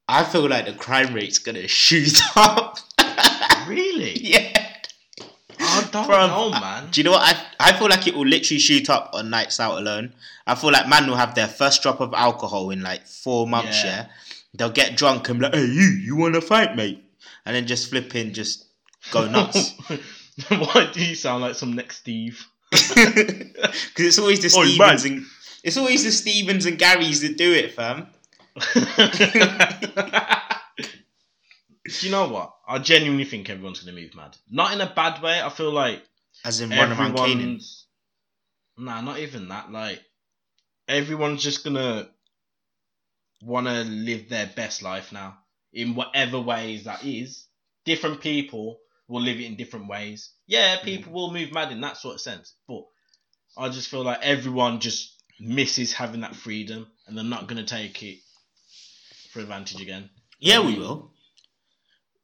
I 0.07 0.23
feel 0.23 0.47
like 0.47 0.65
the 0.65 0.71
crime 0.71 1.13
rate's 1.13 1.39
gonna 1.39 1.67
shoot 1.67 2.21
up. 2.37 2.77
Really? 3.67 4.13
yeah. 4.21 4.64
I 5.77 5.89
don't 5.91 6.07
know, 6.09 6.51
man. 6.51 6.87
Do 6.91 6.99
you 6.99 7.05
know 7.05 7.11
what? 7.11 7.21
I, 7.23 7.69
I 7.69 7.73
feel 7.73 7.89
like 7.89 8.07
it 8.07 8.15
will 8.15 8.25
literally 8.27 8.59
shoot 8.59 8.89
up 8.89 9.11
on 9.13 9.29
nights 9.29 9.59
out 9.59 9.77
alone. 9.77 10.13
I 10.47 10.55
feel 10.55 10.71
like 10.71 10.87
man 10.87 11.07
will 11.07 11.15
have 11.17 11.35
their 11.35 11.47
first 11.47 11.81
drop 11.83 11.99
of 12.01 12.13
alcohol 12.13 12.69
in 12.71 12.81
like 12.81 13.05
four 13.07 13.47
months, 13.47 13.83
Yeah. 13.83 13.85
yeah. 13.95 14.05
they'll 14.53 14.69
get 14.69 14.95
drunk 14.97 15.27
and 15.29 15.39
be 15.39 15.45
like, 15.45 15.55
"Hey, 15.55 15.65
you, 15.65 15.99
you 16.03 16.15
want 16.15 16.35
to 16.35 16.41
fight, 16.41 16.75
mate?" 16.75 17.03
And 17.45 17.55
then 17.55 17.67
just 17.67 17.89
flip 17.89 18.13
in, 18.15 18.33
just 18.33 18.65
go 19.11 19.25
nuts. 19.29 19.73
Why 20.49 20.89
do 20.93 21.03
you 21.03 21.15
sound 21.15 21.41
like 21.43 21.55
some 21.55 21.73
next 21.73 21.97
Steve? 21.99 22.45
Because 22.71 24.05
it's 24.05 24.19
always 24.19 24.39
the 24.41 24.57
Oi, 24.59 24.65
Stevens 24.65 25.03
man. 25.03 25.13
and 25.13 25.25
it's 25.63 25.77
always 25.77 26.03
the 26.03 26.11
Stevens 26.11 26.65
and 26.65 26.77
Garys 26.77 27.21
that 27.21 27.37
do 27.37 27.51
it, 27.53 27.73
fam. 27.73 28.07
Do 31.85 32.05
you 32.05 32.11
know 32.11 32.27
what? 32.27 32.53
I 32.67 32.79
genuinely 32.79 33.25
think 33.25 33.49
everyone's 33.49 33.79
gonna 33.79 33.97
move 33.97 34.15
mad. 34.15 34.35
Not 34.49 34.73
in 34.73 34.81
a 34.81 34.91
bad 34.91 35.21
way. 35.21 35.41
I 35.41 35.49
feel 35.49 35.71
like 35.71 36.03
As 36.43 36.61
in 36.61 36.71
run 36.71 36.91
around 36.91 37.15
caning. 37.15 37.31
everyone's. 37.31 37.87
Nah, 38.77 39.01
not 39.01 39.19
even 39.19 39.47
that. 39.49 39.71
Like 39.71 40.01
everyone's 40.87 41.43
just 41.43 41.63
gonna 41.63 42.09
want 43.41 43.67
to 43.67 43.83
live 43.83 44.29
their 44.29 44.47
best 44.47 44.81
life 44.81 45.11
now 45.11 45.37
in 45.73 45.95
whatever 45.95 46.39
ways 46.39 46.85
that 46.85 47.05
is. 47.05 47.45
Different 47.85 48.19
people 48.19 48.79
will 49.07 49.21
live 49.21 49.39
it 49.39 49.45
in 49.45 49.55
different 49.55 49.87
ways. 49.87 50.31
Yeah, 50.47 50.77
mm. 50.77 50.83
people 50.83 51.13
will 51.13 51.31
move 51.31 51.51
mad 51.51 51.71
in 51.71 51.81
that 51.81 51.97
sort 51.97 52.15
of 52.15 52.21
sense, 52.21 52.55
but 52.67 52.83
I 53.55 53.69
just 53.69 53.89
feel 53.89 54.03
like 54.03 54.19
everyone 54.23 54.79
just 54.79 55.21
misses 55.39 55.93
having 55.93 56.21
that 56.21 56.35
freedom, 56.35 56.87
and 57.05 57.15
they're 57.15 57.23
not 57.23 57.47
gonna 57.47 57.63
take 57.63 58.01
it 58.01 58.19
for 59.31 59.41
advantage 59.41 59.81
again. 59.81 60.09
Yeah, 60.39 60.65
we 60.65 60.79
will. 60.79 61.11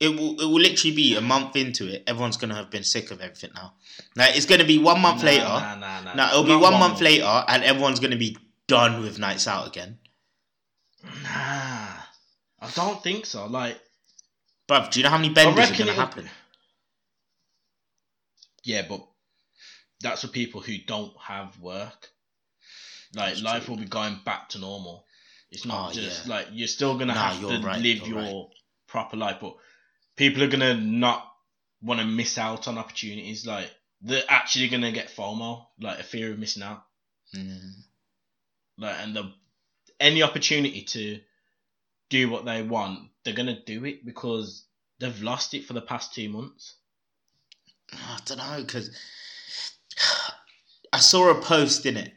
It 0.02 0.10
will. 0.10 0.34
It 0.42 0.46
will 0.46 0.60
literally 0.60 0.96
be 0.96 1.16
a 1.16 1.22
month 1.22 1.56
into 1.56 1.88
it. 1.88 2.04
Everyone's 2.08 2.36
gonna 2.38 2.56
have 2.56 2.70
been 2.72 2.84
sick 2.84 3.12
of 3.12 3.22
everything 3.22 3.52
now. 3.56 3.74
Like 4.16 4.36
it's 4.36 4.48
gonna 4.48 4.66
be 4.66 4.78
one 4.80 5.00
month 5.00 5.20
Nah, 5.22 5.30
later. 5.32 5.44
Nah, 5.44 5.76
nah, 5.76 6.02
nah. 6.02 6.14
No, 6.16 6.28
it'll 6.30 6.44
be 6.44 6.50
Not 6.50 6.62
one 6.62 6.80
month 6.80 7.02
later, 7.02 7.46
and 7.48 7.64
everyone's 7.64 8.00
gonna 8.00 8.16
be 8.18 8.36
done 8.68 9.02
with 9.04 9.20
nights 9.20 9.48
out 9.48 9.68
again. 9.68 10.00
Nah, 11.04 11.94
I 12.64 12.70
don't 12.76 13.02
think 13.04 13.26
so. 13.28 13.46
Like, 13.46 13.80
Bruv, 14.68 14.90
do 14.92 15.00
you 15.00 15.04
know 15.04 15.10
how 15.12 15.18
many 15.18 15.34
benders 15.34 15.70
are 15.72 15.78
gonna 15.78 15.92
it'll- 15.92 16.02
happen? 16.04 16.30
yeah, 18.64 18.84
but 18.88 19.06
that's 20.02 20.22
for 20.22 20.28
people 20.28 20.62
who 20.62 20.78
don't 20.88 21.14
have 21.20 21.60
work. 21.60 22.10
Like, 23.14 23.30
That's 23.34 23.42
life 23.44 23.66
true. 23.66 23.76
will 23.76 23.82
be 23.82 23.88
going 23.90 24.20
back 24.24 24.50
to 24.50 24.60
normal. 24.60 25.06
It's 25.52 25.66
not 25.66 25.90
Oh, 25.90 25.94
just 25.94 26.26
yeah. 26.28 26.34
like 26.36 26.48
you're 26.54 26.68
still 26.68 26.98
gonna 26.98 27.14
Nah, 27.14 27.34
have 27.34 27.42
to 27.42 27.60
right, 27.68 27.82
live 27.82 28.08
your 28.08 28.18
right. 28.20 28.46
proper 28.88 29.18
life, 29.18 29.38
but 29.42 29.56
people 30.16 30.44
are 30.44 30.48
gonna 30.48 30.76
not 30.76 31.26
want 31.82 32.00
to 32.00 32.06
miss 32.06 32.38
out 32.38 32.68
on 32.68 32.78
opportunities. 32.78 33.46
Like, 33.46 33.72
they're 34.02 34.24
actually 34.28 34.70
gonna 34.70 34.92
get 34.92 35.16
FOMO, 35.16 35.66
like 35.80 36.00
a 36.00 36.04
fear 36.04 36.32
of 36.32 36.40
missing 36.40 36.64
out. 36.64 36.84
Mm. 37.36 37.74
Like, 38.78 38.96
and 39.00 39.16
the 39.16 39.34
any 40.00 40.24
opportunity 40.24 40.82
to 40.82 41.20
do 42.10 42.30
what 42.30 42.46
they 42.46 42.64
want, 42.64 43.10
they're 43.24 43.34
gonna 43.34 43.60
do 43.66 43.86
it 43.86 44.06
because 44.06 44.66
they've 45.00 45.22
lost 45.22 45.54
it 45.54 45.66
for 45.66 45.74
the 45.74 45.82
past 45.82 46.14
two 46.14 46.30
months. 46.30 46.76
I 47.94 48.20
don't 48.26 48.38
know 48.38 48.64
because 48.64 48.92
I 50.94 51.00
saw 51.00 51.30
a 51.30 51.42
post 51.42 51.86
in 51.86 51.98
it. 51.98 52.14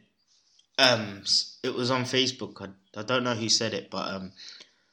Um, 0.78 1.22
it 1.62 1.74
was 1.74 1.90
on 1.90 2.02
Facebook. 2.04 2.60
I, 2.60 3.00
I 3.00 3.04
don't 3.04 3.24
know 3.24 3.34
who 3.34 3.48
said 3.48 3.74
it, 3.74 3.90
but 3.90 4.08
um, 4.12 4.32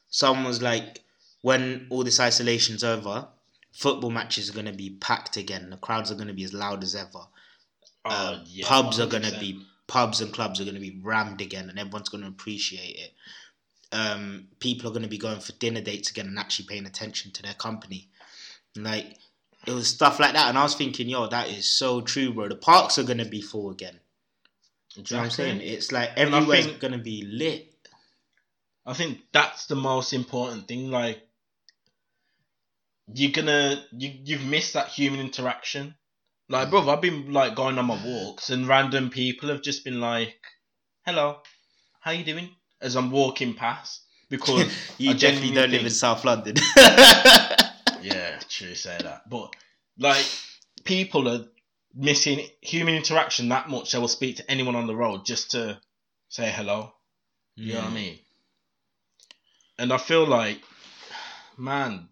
someone 0.09 0.45
was 0.45 0.61
like, 0.61 0.99
when 1.41 1.87
all 1.89 2.03
this 2.03 2.19
isolation's 2.19 2.83
over, 2.83 3.27
football 3.71 4.09
matches 4.09 4.49
are 4.49 4.53
gonna 4.53 4.73
be 4.73 4.91
packed 4.91 5.37
again. 5.37 5.69
The 5.69 5.77
crowds 5.77 6.11
are 6.11 6.15
gonna 6.15 6.33
be 6.33 6.43
as 6.43 6.53
loud 6.53 6.83
as 6.83 6.95
ever. 6.95 7.25
Uh, 8.05 8.37
Oh, 8.39 8.43
yeah, 8.47 8.65
pubs 8.67 8.99
are 8.99 9.07
gonna 9.07 9.37
be 9.39 9.63
pubs 9.87 10.21
and 10.21 10.33
clubs 10.33 10.59
are 10.61 10.65
gonna 10.65 10.79
be 10.79 10.99
rammed 11.03 11.41
again, 11.41 11.69
and 11.69 11.77
everyone's 11.77 12.09
gonna 12.09 12.27
appreciate 12.27 12.95
it. 12.97 13.13
Um, 13.91 14.47
people 14.59 14.89
are 14.89 14.93
gonna 14.93 15.07
be 15.07 15.17
going 15.17 15.39
for 15.39 15.51
dinner 15.53 15.81
dates 15.81 16.09
again 16.11 16.27
and 16.27 16.39
actually 16.39 16.65
paying 16.65 16.85
attention 16.85 17.31
to 17.31 17.43
their 17.43 17.53
company. 17.53 18.09
Like 18.75 19.17
it 19.67 19.71
was 19.71 19.87
stuff 19.87 20.19
like 20.19 20.33
that, 20.33 20.49
and 20.49 20.57
I 20.57 20.63
was 20.63 20.75
thinking, 20.75 21.09
yo, 21.09 21.27
that 21.27 21.49
is 21.49 21.65
so 21.67 22.01
true, 22.01 22.33
bro. 22.33 22.47
The 22.47 22.55
parks 22.55 22.97
are 22.97 23.03
gonna 23.03 23.25
be 23.25 23.41
full 23.41 23.69
again. 23.69 23.99
Do 24.95 25.01
you 25.01 25.03
know 25.11 25.17
what 25.19 25.25
I'm 25.25 25.31
saying? 25.31 25.61
It's 25.61 25.91
like 25.91 26.11
everywhere's 26.17 26.67
gonna 26.67 26.97
be 26.97 27.23
lit. 27.23 27.67
I 28.85 28.93
think 28.93 29.19
that's 29.31 29.67
the 29.67 29.75
most 29.75 30.11
important 30.13 30.67
thing. 30.67 30.89
Like, 30.89 31.21
you're 33.13 33.31
gonna 33.31 33.83
you 33.91 34.11
you've 34.23 34.45
missed 34.45 34.73
that 34.73 34.87
human 34.87 35.19
interaction. 35.19 35.95
Like, 36.49 36.69
bro, 36.69 36.89
I've 36.89 37.01
been 37.01 37.31
like 37.31 37.55
going 37.55 37.77
on 37.77 37.85
my 37.85 38.03
walks, 38.03 38.49
and 38.49 38.67
random 38.67 39.09
people 39.09 39.49
have 39.49 39.61
just 39.61 39.83
been 39.83 40.01
like, 40.01 40.35
"Hello, 41.05 41.41
how 41.99 42.11
you 42.11 42.23
doing?" 42.23 42.49
As 42.81 42.95
I'm 42.95 43.11
walking 43.11 43.53
past, 43.53 44.01
because 44.29 44.71
you 44.97 45.11
I 45.11 45.13
definitely 45.13 45.53
don't 45.55 45.71
live 45.71 45.85
in 45.85 45.91
South 45.91 46.25
London. 46.25 46.55
yeah, 48.01 48.39
true, 48.49 48.75
say 48.75 48.97
that. 49.01 49.29
But 49.29 49.55
like, 49.97 50.25
people 50.83 51.27
are 51.29 51.45
missing 51.93 52.47
human 52.61 52.95
interaction 52.95 53.49
that 53.49 53.69
much. 53.69 53.91
They 53.91 53.99
will 53.99 54.07
speak 54.07 54.37
to 54.37 54.51
anyone 54.51 54.75
on 54.75 54.87
the 54.87 54.95
road 54.95 55.25
just 55.25 55.51
to 55.51 55.79
say 56.29 56.51
hello. 56.51 56.93
You 57.55 57.73
know 57.73 57.79
what 57.79 57.85
I 57.85 57.89
hmm. 57.89 57.95
mean? 57.95 58.19
And 59.77 59.93
I 59.93 59.97
feel 59.97 60.25
like, 60.25 60.61
man, 61.57 62.09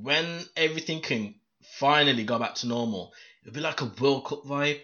when 0.00 0.44
everything 0.56 1.00
can 1.00 1.34
finally 1.78 2.24
go 2.24 2.38
back 2.38 2.54
to 2.56 2.66
normal, 2.66 3.12
it'll 3.42 3.54
be 3.54 3.60
like 3.60 3.80
a 3.80 3.92
World 4.00 4.26
Cup 4.26 4.44
vibe. 4.44 4.80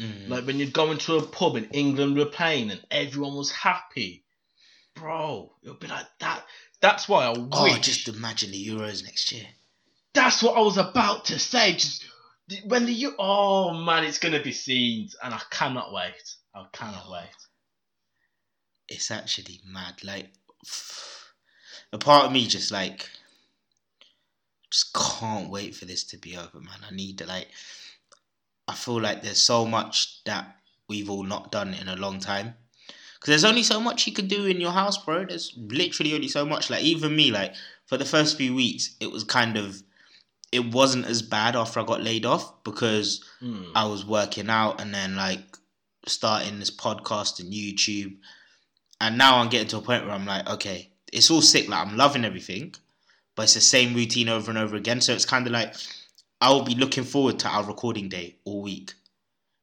Mm. 0.00 0.28
Like 0.28 0.46
when 0.46 0.58
you'd 0.58 0.72
go 0.72 0.90
into 0.90 1.16
a 1.16 1.22
pub 1.22 1.56
in 1.56 1.66
England 1.66 2.16
were 2.16 2.26
playing 2.26 2.70
and 2.70 2.84
everyone 2.90 3.34
was 3.34 3.50
happy. 3.50 4.24
Bro, 4.94 5.52
it'll 5.62 5.76
be 5.76 5.86
like 5.86 6.06
that. 6.20 6.44
That's 6.80 7.08
why 7.08 7.26
I 7.26 7.30
wish. 7.30 7.48
oh, 7.52 7.78
just 7.80 8.08
imagine 8.08 8.50
the 8.50 8.68
Euros 8.68 9.04
next 9.04 9.32
year. 9.32 9.46
That's 10.14 10.42
what 10.42 10.56
I 10.56 10.60
was 10.60 10.78
about 10.78 11.26
to 11.26 11.38
say. 11.38 11.72
Just 11.72 12.04
when 12.64 12.86
the 12.86 12.92
you, 12.92 13.14
oh 13.18 13.74
man, 13.74 14.04
it's 14.04 14.18
gonna 14.18 14.42
be 14.42 14.52
scenes, 14.52 15.16
and 15.22 15.34
I 15.34 15.40
cannot 15.50 15.92
wait. 15.92 16.34
I 16.54 16.64
cannot 16.72 17.10
wait. 17.10 17.28
It's 18.88 19.10
actually 19.10 19.60
mad. 19.66 20.02
Like 20.04 20.28
a 21.92 21.98
part 21.98 22.26
of 22.26 22.32
me 22.32 22.46
just 22.46 22.70
like 22.70 23.08
just 24.76 24.92
can't 24.94 25.48
wait 25.50 25.74
for 25.74 25.86
this 25.86 26.04
to 26.04 26.18
be 26.18 26.36
over, 26.36 26.60
man. 26.60 26.78
I 26.90 26.94
need 26.94 27.18
to 27.18 27.26
like 27.26 27.48
I 28.68 28.74
feel 28.74 29.00
like 29.00 29.22
there's 29.22 29.40
so 29.40 29.64
much 29.64 30.22
that 30.24 30.56
we've 30.88 31.08
all 31.08 31.22
not 31.22 31.50
done 31.52 31.72
in 31.74 31.88
a 31.88 31.96
long 31.96 32.18
time. 32.20 32.54
Cause 33.20 33.28
there's 33.28 33.44
only 33.44 33.62
so 33.62 33.80
much 33.80 34.06
you 34.06 34.12
can 34.12 34.26
do 34.28 34.44
in 34.44 34.60
your 34.60 34.72
house, 34.72 34.98
bro. 35.02 35.24
There's 35.24 35.54
literally 35.56 36.14
only 36.14 36.28
so 36.28 36.44
much. 36.44 36.68
Like 36.68 36.82
even 36.82 37.16
me, 37.16 37.30
like 37.30 37.54
for 37.86 37.96
the 37.96 38.04
first 38.04 38.36
few 38.36 38.54
weeks, 38.54 38.94
it 39.00 39.10
was 39.10 39.24
kind 39.24 39.56
of 39.56 39.82
it 40.52 40.72
wasn't 40.72 41.06
as 41.06 41.22
bad 41.22 41.56
after 41.56 41.80
I 41.80 41.84
got 41.84 42.02
laid 42.02 42.26
off 42.26 42.62
because 42.64 43.24
Mm. 43.42 43.70
I 43.74 43.86
was 43.86 44.04
working 44.04 44.48
out 44.50 44.80
and 44.80 44.92
then 44.94 45.16
like 45.16 45.40
starting 46.06 46.58
this 46.58 46.70
podcast 46.70 47.40
and 47.40 47.52
YouTube. 47.52 48.16
And 49.00 49.18
now 49.18 49.38
I'm 49.38 49.48
getting 49.48 49.68
to 49.68 49.78
a 49.78 49.82
point 49.82 50.04
where 50.04 50.14
I'm 50.14 50.24
like, 50.26 50.48
okay, 50.48 50.90
it's 51.12 51.30
all 51.30 51.42
sick. 51.42 51.68
Like 51.68 51.86
I'm 51.86 51.96
loving 51.96 52.24
everything, 52.24 52.74
but 53.36 53.44
it's 53.44 53.54
the 53.54 53.60
same 53.60 53.94
routine 53.94 54.28
over 54.28 54.50
and 54.50 54.58
over 54.58 54.74
again. 54.76 55.00
So 55.00 55.12
it's 55.12 55.24
kind 55.24 55.46
of 55.46 55.52
like 55.52 55.74
I 56.40 56.50
will 56.50 56.62
be 56.62 56.74
looking 56.74 57.04
forward 57.04 57.38
to 57.40 57.48
our 57.48 57.64
recording 57.64 58.08
day 58.08 58.36
all 58.44 58.62
week. 58.62 58.92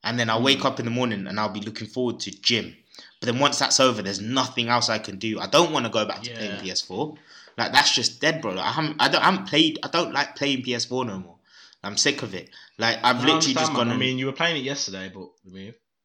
And 0.03 0.17
then 0.19 0.29
I'll 0.29 0.39
Mm. 0.41 0.45
wake 0.45 0.65
up 0.65 0.79
in 0.79 0.85
the 0.85 0.91
morning 0.91 1.27
and 1.27 1.39
I'll 1.39 1.49
be 1.49 1.61
looking 1.61 1.87
forward 1.87 2.19
to 2.21 2.31
gym. 2.31 2.75
But 3.19 3.27
then 3.27 3.39
once 3.39 3.57
that's 3.59 3.79
over, 3.79 4.01
there's 4.01 4.19
nothing 4.21 4.67
else 4.69 4.89
I 4.89 4.97
can 4.99 5.17
do. 5.17 5.39
I 5.39 5.47
don't 5.47 5.71
want 5.71 5.85
to 5.85 5.91
go 5.91 6.05
back 6.05 6.21
to 6.23 6.29
Yeah. 6.29 6.37
playing 6.37 6.59
PS4. 6.59 7.17
Like 7.57 7.71
that's 7.71 7.93
just 7.93 8.19
dead, 8.19 8.41
bro. 8.41 8.51
Like, 8.53 8.65
I 8.65 8.71
haven't, 8.71 8.95
I 8.99 9.07
don't, 9.07 9.21
I 9.21 9.25
haven't 9.25 9.47
played. 9.47 9.79
I 9.83 9.87
don't 9.87 10.13
like 10.13 10.35
playing 10.35 10.63
PS4 10.63 11.05
no 11.05 11.19
more. 11.19 11.35
I'm 11.83 11.97
sick 11.97 12.21
of 12.23 12.33
it. 12.33 12.49
Like 12.77 12.97
I've 13.03 13.17
I 13.17 13.25
literally 13.25 13.53
just 13.53 13.71
man. 13.73 13.75
gone. 13.75 13.91
I 13.91 13.97
mean, 13.97 14.17
you 14.17 14.25
were 14.25 14.31
playing 14.31 14.57
it 14.57 14.63
yesterday, 14.63 15.11
but 15.13 15.29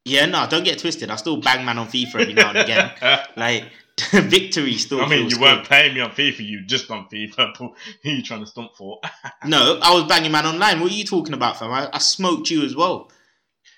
yeah, 0.04 0.26
no, 0.26 0.46
don't 0.48 0.64
get 0.64 0.78
twisted. 0.78 1.10
I 1.10 1.16
still 1.16 1.38
bang 1.38 1.64
man 1.64 1.78
on 1.78 1.88
FIFA 1.88 2.20
every 2.20 2.34
now 2.34 2.50
and 2.50 2.58
again. 2.58 2.90
like 3.36 3.64
victory 4.12 4.74
still. 4.74 5.00
I 5.00 5.08
mean, 5.08 5.20
feels 5.20 5.34
you 5.34 5.40
weren't 5.40 5.60
good. 5.60 5.68
playing 5.68 5.94
me 5.94 6.00
on 6.00 6.10
FIFA. 6.10 6.46
You 6.46 6.64
just 6.64 6.90
on 6.90 7.08
FIFA. 7.08 7.36
But 7.36 7.56
who 8.02 8.10
are 8.10 8.12
you 8.12 8.22
trying 8.22 8.40
to 8.40 8.46
stump 8.46 8.74
for? 8.76 9.00
No, 9.44 9.78
I 9.82 9.94
was 9.94 10.04
banging 10.04 10.32
man 10.32 10.46
online. 10.46 10.80
What 10.80 10.90
are 10.90 10.94
you 10.94 11.04
talking 11.04 11.34
about, 11.34 11.58
fam? 11.58 11.70
I, 11.70 11.88
I 11.92 11.98
smoked 11.98 12.50
you 12.50 12.64
as 12.64 12.74
well. 12.74 13.10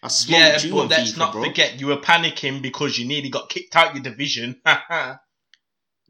I 0.02 0.08
smoked 0.08 0.40
yeah, 0.40 0.58
you 0.60 0.72
but 0.72 0.80
on 0.80 0.88
let's 0.88 1.12
FIFA, 1.12 1.18
not 1.18 1.32
bro. 1.32 1.44
forget 1.44 1.80
you 1.80 1.88
were 1.88 1.98
panicking 1.98 2.62
because 2.62 2.98
you 2.98 3.06
nearly 3.06 3.28
got 3.28 3.50
kicked 3.50 3.76
out 3.76 3.94
your 3.94 4.02
division. 4.02 4.60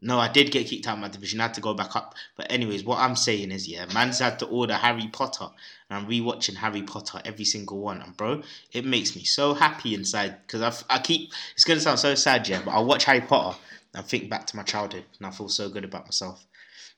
No, 0.03 0.17
I 0.17 0.29
did 0.29 0.49
get 0.49 0.65
kicked 0.65 0.87
out 0.87 0.95
of 0.95 0.99
my 0.99 1.09
division. 1.09 1.39
I 1.39 1.43
had 1.43 1.53
to 1.55 1.61
go 1.61 1.75
back 1.75 1.95
up. 1.95 2.15
But 2.35 2.51
anyways, 2.51 2.83
what 2.83 2.97
I'm 2.97 3.15
saying 3.15 3.51
is, 3.51 3.67
yeah, 3.67 3.85
man's 3.93 4.17
had 4.17 4.39
to 4.39 4.47
order 4.47 4.73
Harry 4.73 5.07
Potter, 5.13 5.47
and 5.89 5.99
I'm 5.99 6.09
rewatching 6.09 6.55
Harry 6.55 6.81
Potter 6.81 7.21
every 7.23 7.45
single 7.45 7.77
one. 7.77 8.01
And 8.01 8.17
bro, 8.17 8.41
it 8.71 8.83
makes 8.83 9.15
me 9.15 9.23
so 9.23 9.53
happy 9.53 9.93
inside 9.93 10.37
because 10.41 10.85
I, 10.89 10.95
I 10.95 10.99
keep. 10.99 11.31
It's 11.53 11.65
gonna 11.65 11.79
sound 11.79 11.99
so 11.99 12.15
sad, 12.15 12.47
yeah, 12.47 12.61
but 12.65 12.71
I 12.71 12.79
watch 12.79 13.03
Harry 13.03 13.21
Potter 13.21 13.55
and 13.93 14.05
think 14.05 14.29
back 14.29 14.47
to 14.47 14.55
my 14.55 14.63
childhood, 14.63 15.05
and 15.17 15.27
I 15.27 15.31
feel 15.31 15.49
so 15.49 15.69
good 15.69 15.83
about 15.83 16.05
myself. 16.05 16.45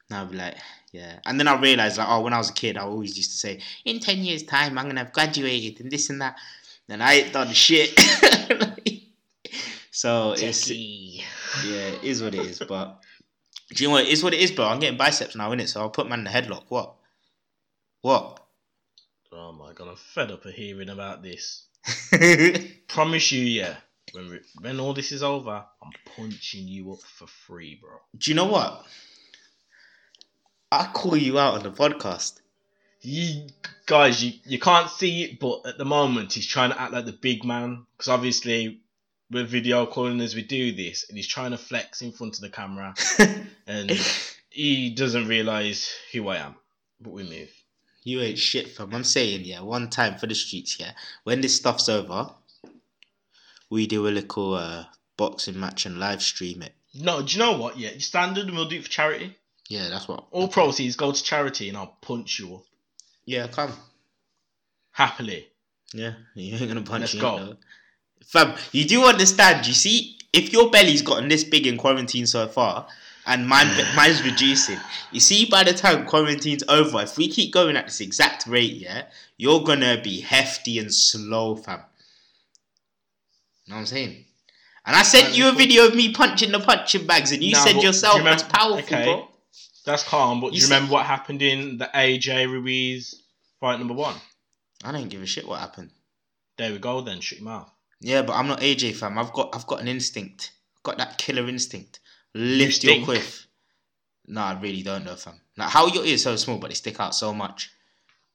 And 0.10 0.19
I'll 0.19 0.25
be 0.25 0.38
like, 0.38 0.56
yeah. 0.91 1.19
And 1.25 1.39
then 1.39 1.47
I 1.47 1.60
realized, 1.60 1.97
like, 1.97 2.08
oh, 2.10 2.21
when 2.21 2.34
I 2.34 2.38
was 2.38 2.49
a 2.49 2.53
kid, 2.53 2.77
I 2.77 2.82
always 2.82 3.17
used 3.17 3.32
to 3.32 3.38
say, 3.38 3.60
in 3.86 3.99
ten 3.99 4.19
years' 4.19 4.43
time, 4.43 4.77
I'm 4.77 4.88
gonna 4.88 5.03
have 5.03 5.13
graduated 5.13 5.82
and 5.82 5.91
this 5.91 6.10
and 6.10 6.21
that. 6.21 6.36
And 6.89 7.01
I 7.01 7.13
ain't 7.13 7.34
done 7.34 7.51
shit. 7.53 7.97
so 9.91 10.34
it's 10.38 10.69
yeah, 10.69 11.23
it 11.63 12.03
is 12.03 12.21
what 12.21 12.36
it 12.36 12.41
is. 12.41 12.60
But 12.60 12.99
Do 13.69 13.84
you 13.84 13.89
know 13.89 13.93
what? 13.95 14.06
It's 14.06 14.21
what 14.21 14.34
it 14.34 14.41
is, 14.41 14.51
bro. 14.51 14.65
I'm 14.65 14.79
getting 14.79 14.97
biceps 14.97 15.36
now, 15.36 15.51
innit? 15.51 15.69
So 15.69 15.82
I'll 15.82 15.89
put 15.89 16.08
man 16.08 16.19
in 16.19 16.25
the 16.25 16.32
headlock. 16.32 16.65
What? 16.67 16.95
What? 18.01 18.39
Oh 19.32 19.53
my 19.53 19.73
god, 19.73 19.88
I'm 19.88 19.95
fed 19.95 20.29
up 20.32 20.45
of 20.45 20.53
hearing 20.53 20.89
about 20.89 21.23
this. 21.23 21.65
Promise 22.88 23.32
you, 23.32 23.45
yeah. 23.45 23.77
When 24.12 24.30
we, 24.30 24.39
when 24.60 24.80
all 24.80 24.94
this 24.94 25.12
is 25.12 25.24
over, 25.24 25.66
I'm 25.82 25.92
punching 26.16 26.68
you 26.68 26.92
up 26.92 27.02
for 27.02 27.28
free, 27.28 27.80
bro. 27.82 27.92
Do 28.18 28.32
you 28.32 28.36
know 28.36 28.46
what? 28.46 28.86
I'll 30.72 30.92
call 30.92 31.16
you 31.16 31.39
out 31.39 31.56
on 31.56 31.63
the 31.63 31.72
podcast. 31.72 32.39
You 33.02 33.48
guys, 33.86 34.24
you, 34.24 34.34
you 34.46 34.60
can't 34.60 34.89
see 34.89 35.24
it, 35.24 35.39
but 35.39 35.66
at 35.66 35.78
the 35.78 35.86
moment 35.86 36.34
he's 36.34 36.48
trying 36.48 36.72
to 36.72 36.82
act 36.82 36.94
like 36.94 37.06
the 37.06 37.12
big 37.12 37.44
man 37.44 37.86
because 37.98 38.08
obviously 38.08 38.82
we're 39.34 39.46
video 39.46 39.86
calling 39.86 40.22
as 40.22 40.36
we 40.36 40.44
do 40.44 40.72
this, 40.74 41.06
and 41.10 41.18
he's 41.18 41.28
trying 41.28 41.52
to 41.52 41.58
flex 41.58 42.02
in 42.02 42.12
front 42.12 42.36
of 42.36 42.42
the 42.42 42.50
camera, 42.50 42.94
and 43.68 43.92
he 44.50 44.92
doesn't 44.92 45.28
realize 45.28 45.92
who 46.12 46.28
I 46.28 46.38
am. 46.38 46.56
But 47.02 47.13
we 47.13 47.24
move. 47.24 47.52
You 48.04 48.22
ain't 48.22 48.38
shit, 48.38 48.70
fam. 48.70 48.94
I'm 48.94 49.04
saying, 49.04 49.46
yeah, 49.46 49.62
one 49.62 49.89
time 49.89 50.18
for 50.18 50.28
the 50.28 50.36
streets, 50.36 50.80
yeah. 50.80 50.92
When 51.24 51.42
this 51.42 51.56
stuff's 51.56 51.89
over, 51.89 52.30
we 53.73 53.88
do 53.88 54.07
a 54.07 54.09
little 54.19 54.53
uh, 54.53 54.86
boxing 55.17 55.59
match 55.59 55.86
and 55.86 55.99
live 55.99 56.21
stream 56.21 56.62
it. 56.62 56.73
No, 56.93 57.21
do 57.23 57.33
you 57.33 57.39
know 57.39 57.57
what? 57.57 57.77
Yeah, 57.77 57.89
standard, 57.97 58.45
and 58.45 58.55
we'll 58.55 58.67
do 58.69 58.77
it 58.77 58.83
for 58.83 58.89
charity. 58.89 59.36
Yeah, 59.67 59.89
that's 59.89 60.07
what. 60.07 60.25
All 60.31 60.47
proceeds 60.47 60.95
go 60.95 61.12
to 61.12 61.23
charity, 61.23 61.69
and 61.69 61.77
I'll 61.77 61.97
punch 62.01 62.39
you 62.39 62.55
up 62.55 62.63
Yeah, 63.25 63.47
come. 63.47 63.73
happily. 64.91 65.47
Yeah, 65.93 66.13
you 66.36 66.55
ain't 66.55 66.67
gonna 66.67 66.81
punch 66.81 67.01
Let's 67.01 67.13
me 67.15 67.19
go. 67.21 67.38
though. 67.38 67.57
Fam, 68.25 68.55
you 68.71 68.86
do 68.86 69.03
understand, 69.05 69.67
you 69.67 69.73
see, 69.73 70.17
if 70.31 70.53
your 70.53 70.69
belly's 70.71 71.01
gotten 71.01 71.27
this 71.27 71.43
big 71.43 71.67
in 71.67 71.77
quarantine 71.77 72.25
so 72.27 72.47
far, 72.47 72.88
and 73.25 73.47
mine, 73.47 73.67
mine's 73.95 74.23
reducing, 74.23 74.77
you 75.12 75.19
see, 75.19 75.45
by 75.45 75.63
the 75.63 75.73
time 75.73 76.05
quarantine's 76.05 76.63
over, 76.69 77.01
if 77.01 77.17
we 77.17 77.27
keep 77.27 77.51
going 77.53 77.75
at 77.75 77.86
this 77.86 78.01
exact 78.01 78.45
rate, 78.47 78.73
yeah, 78.73 79.03
you're 79.38 79.63
gonna 79.63 79.99
be 80.01 80.21
hefty 80.21 80.79
and 80.79 80.93
slow, 80.93 81.55
fam. 81.55 81.81
Know 83.71 83.76
what 83.76 83.82
I'm 83.82 83.86
saying? 83.86 84.26
And 84.86 84.95
I 84.95 85.04
sent 85.04 85.38
you 85.38 85.49
a 85.49 85.54
video 85.54 85.88
of 85.88 85.95
me 85.95 86.12
punching 86.13 86.52
the 86.52 86.60
punching 86.60 87.08
bags, 87.08 87.32
and 87.32 87.41
you 87.41 87.56
said 87.56 87.82
yourself, 87.82 88.17
you 88.17 88.23
that's 88.23 88.43
powerful, 88.43 88.80
okay. 88.80 89.06
bro. 89.06 89.28
That's 89.86 90.04
calm, 90.04 90.41
but 90.41 90.54
You 90.54 90.60
do 90.60 90.65
you 90.65 90.73
remember 90.73 90.93
what 90.93 91.06
happened 91.06 91.41
in 91.41 91.78
the 91.78 91.89
AJ 91.93 92.52
Ruiz 92.52 93.21
fight 93.60 93.80
number 93.80 93.93
one? 93.93 94.15
I 94.84 94.91
don't 94.91 95.10
give 95.10 95.21
a 95.21 95.26
shit 95.26 95.47
what 95.47 95.60
happened. 95.60 95.91
There 96.58 96.71
we 96.71 96.80
go. 96.80 97.02
Then 97.02 97.19
shut 97.19 97.39
your 97.39 97.49
mouth. 97.49 97.69
Yeah, 97.99 98.21
but 98.21 98.34
I'm 98.34 98.47
not 98.47 98.60
AJ 98.60 98.95
fam. 98.95 99.17
I've 99.17 99.34
got 99.34 99.56
I've 99.56 99.67
got 99.67 99.82
an 99.82 99.88
instinct. 99.88 100.52
I've 100.78 100.84
got 100.84 100.97
that 100.97 101.17
killer 101.17 101.47
instinct. 101.47 101.99
Lift 102.34 102.84
your 102.84 103.04
quiff. 103.04 103.47
No, 104.28 104.41
I 104.41 104.60
really 104.60 104.84
don't 104.84 105.06
know, 105.06 105.15
fam. 105.15 105.39
Like 105.58 105.69
how 105.69 105.88
your 105.88 106.06
ears 106.06 106.23
so 106.23 106.36
small, 106.36 106.58
but 106.58 106.69
they 106.69 106.76
stick 106.76 106.99
out 106.99 107.15
so 107.15 107.34
much. 107.34 107.71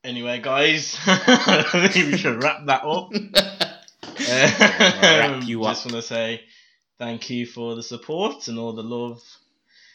Anyway, 0.05 0.41
guys, 0.41 0.97
I 1.07 1.88
think 1.93 2.12
we 2.12 2.19
should 2.19 2.43
wrap 2.43 2.64
that 2.67 2.85
up. 2.85 3.11
Wrap 4.21 5.31
um, 5.31 5.43
you 5.43 5.63
Just 5.63 5.87
want 5.87 5.97
to 5.97 6.03
say 6.03 6.43
thank 6.99 7.31
you 7.31 7.47
for 7.47 7.75
the 7.75 7.83
support 7.83 8.49
and 8.49 8.59
all 8.59 8.73
the 8.73 8.83
love. 8.83 9.23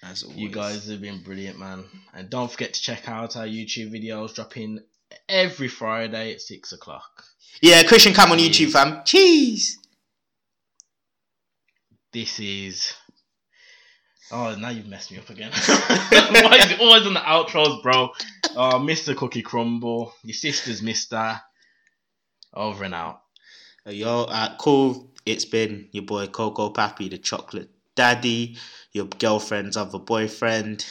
As 0.04 0.24
always. 0.24 0.38
You 0.38 0.50
guys 0.50 0.90
have 0.90 1.02
been 1.02 1.22
brilliant, 1.24 1.60
man. 1.60 1.86
And 2.14 2.30
don't 2.30 2.52
forget 2.52 2.74
to 2.74 2.82
check 2.82 3.08
out 3.08 3.38
our 3.38 3.46
YouTube 3.46 3.92
videos 3.92 4.36
dropping 4.36 4.80
every 5.30 5.68
Friday 5.68 6.34
at 6.34 6.42
six 6.42 6.74
o'clock. 6.74 7.24
Yeah, 7.62 7.84
Christian 7.84 8.14
Cam 8.14 8.32
on. 8.32 8.38
YouTube, 8.38 8.72
fam. 8.72 9.04
Cheese. 9.06 9.80
This 12.12 12.40
is. 12.40 12.94
Oh, 14.32 14.56
now 14.56 14.70
you've 14.70 14.88
messed 14.88 15.12
me 15.12 15.20
up 15.20 15.30
again. 15.30 15.52
Why 16.10 16.58
is 16.60 16.72
it 16.72 16.80
always 16.80 17.06
on 17.06 17.14
the 17.14 17.20
outros, 17.20 17.84
bro? 17.84 18.10
Oh, 18.56 18.80
Mr. 18.80 19.16
Cookie 19.16 19.42
Crumble. 19.42 20.14
Your 20.24 20.34
sister's 20.34 20.82
Mr. 20.82 21.40
Over 22.54 22.84
and 22.84 22.96
out. 22.96 23.23
Yo, 23.86 24.24
uh, 24.30 24.56
cool. 24.60 25.10
It's 25.26 25.44
been 25.44 25.90
your 25.92 26.06
boy 26.06 26.28
Coco 26.28 26.70
Pappy, 26.70 27.10
the 27.10 27.18
chocolate 27.18 27.70
daddy, 27.96 28.56
your 28.94 29.06
girlfriend's 29.20 29.76
other 29.76 30.00
boyfriend. 30.00 30.86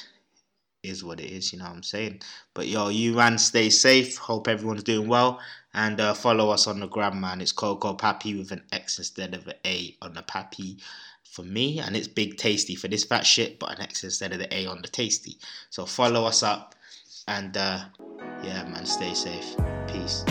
Is 0.83 1.03
what 1.03 1.19
it 1.19 1.31
is, 1.31 1.53
you 1.53 1.59
know 1.59 1.65
what 1.67 1.77
I'm 1.77 1.83
saying? 1.83 2.21
But 2.53 2.67
yo, 2.67 2.89
you 2.89 3.15
man, 3.15 3.39
stay 3.39 3.71
safe. 3.71 4.19
Hope 4.19 4.47
everyone's 4.47 4.83
doing 4.83 5.09
well. 5.09 5.41
And 5.73 6.01
uh, 6.01 6.13
follow 6.13 6.51
us 6.51 6.67
on 6.67 6.81
the 6.81 6.87
gram, 6.87 7.19
man. 7.19 7.41
It's 7.41 7.53
Coco 7.53 7.95
Pappy 7.95 8.37
with 8.37 8.53
an 8.53 8.63
X 8.73 8.99
instead 8.99 9.35
of 9.35 9.47
an 9.47 9.55
A 9.65 9.97
on 10.03 10.13
the 10.13 10.23
Pappy 10.23 10.77
for 11.23 11.45
me. 11.45 11.79
And 11.79 11.97
it's 11.97 12.09
Big 12.09 12.37
Tasty 12.37 12.75
for 12.75 12.89
this 12.89 13.05
fat 13.05 13.25
shit, 13.25 13.59
but 13.59 13.71
an 13.71 13.81
X 13.81 14.05
instead 14.05 14.33
of 14.33 14.39
the 14.39 14.55
A 14.55 14.67
on 14.67 14.83
the 14.83 14.89
Tasty. 14.89 15.39
So 15.71 15.87
follow 15.87 16.27
us 16.27 16.43
up. 16.43 16.75
And 17.27 17.57
uh, 17.57 17.85
yeah, 18.43 18.65
man, 18.65 18.85
stay 18.85 19.15
safe. 19.15 19.57
Peace. 19.87 20.25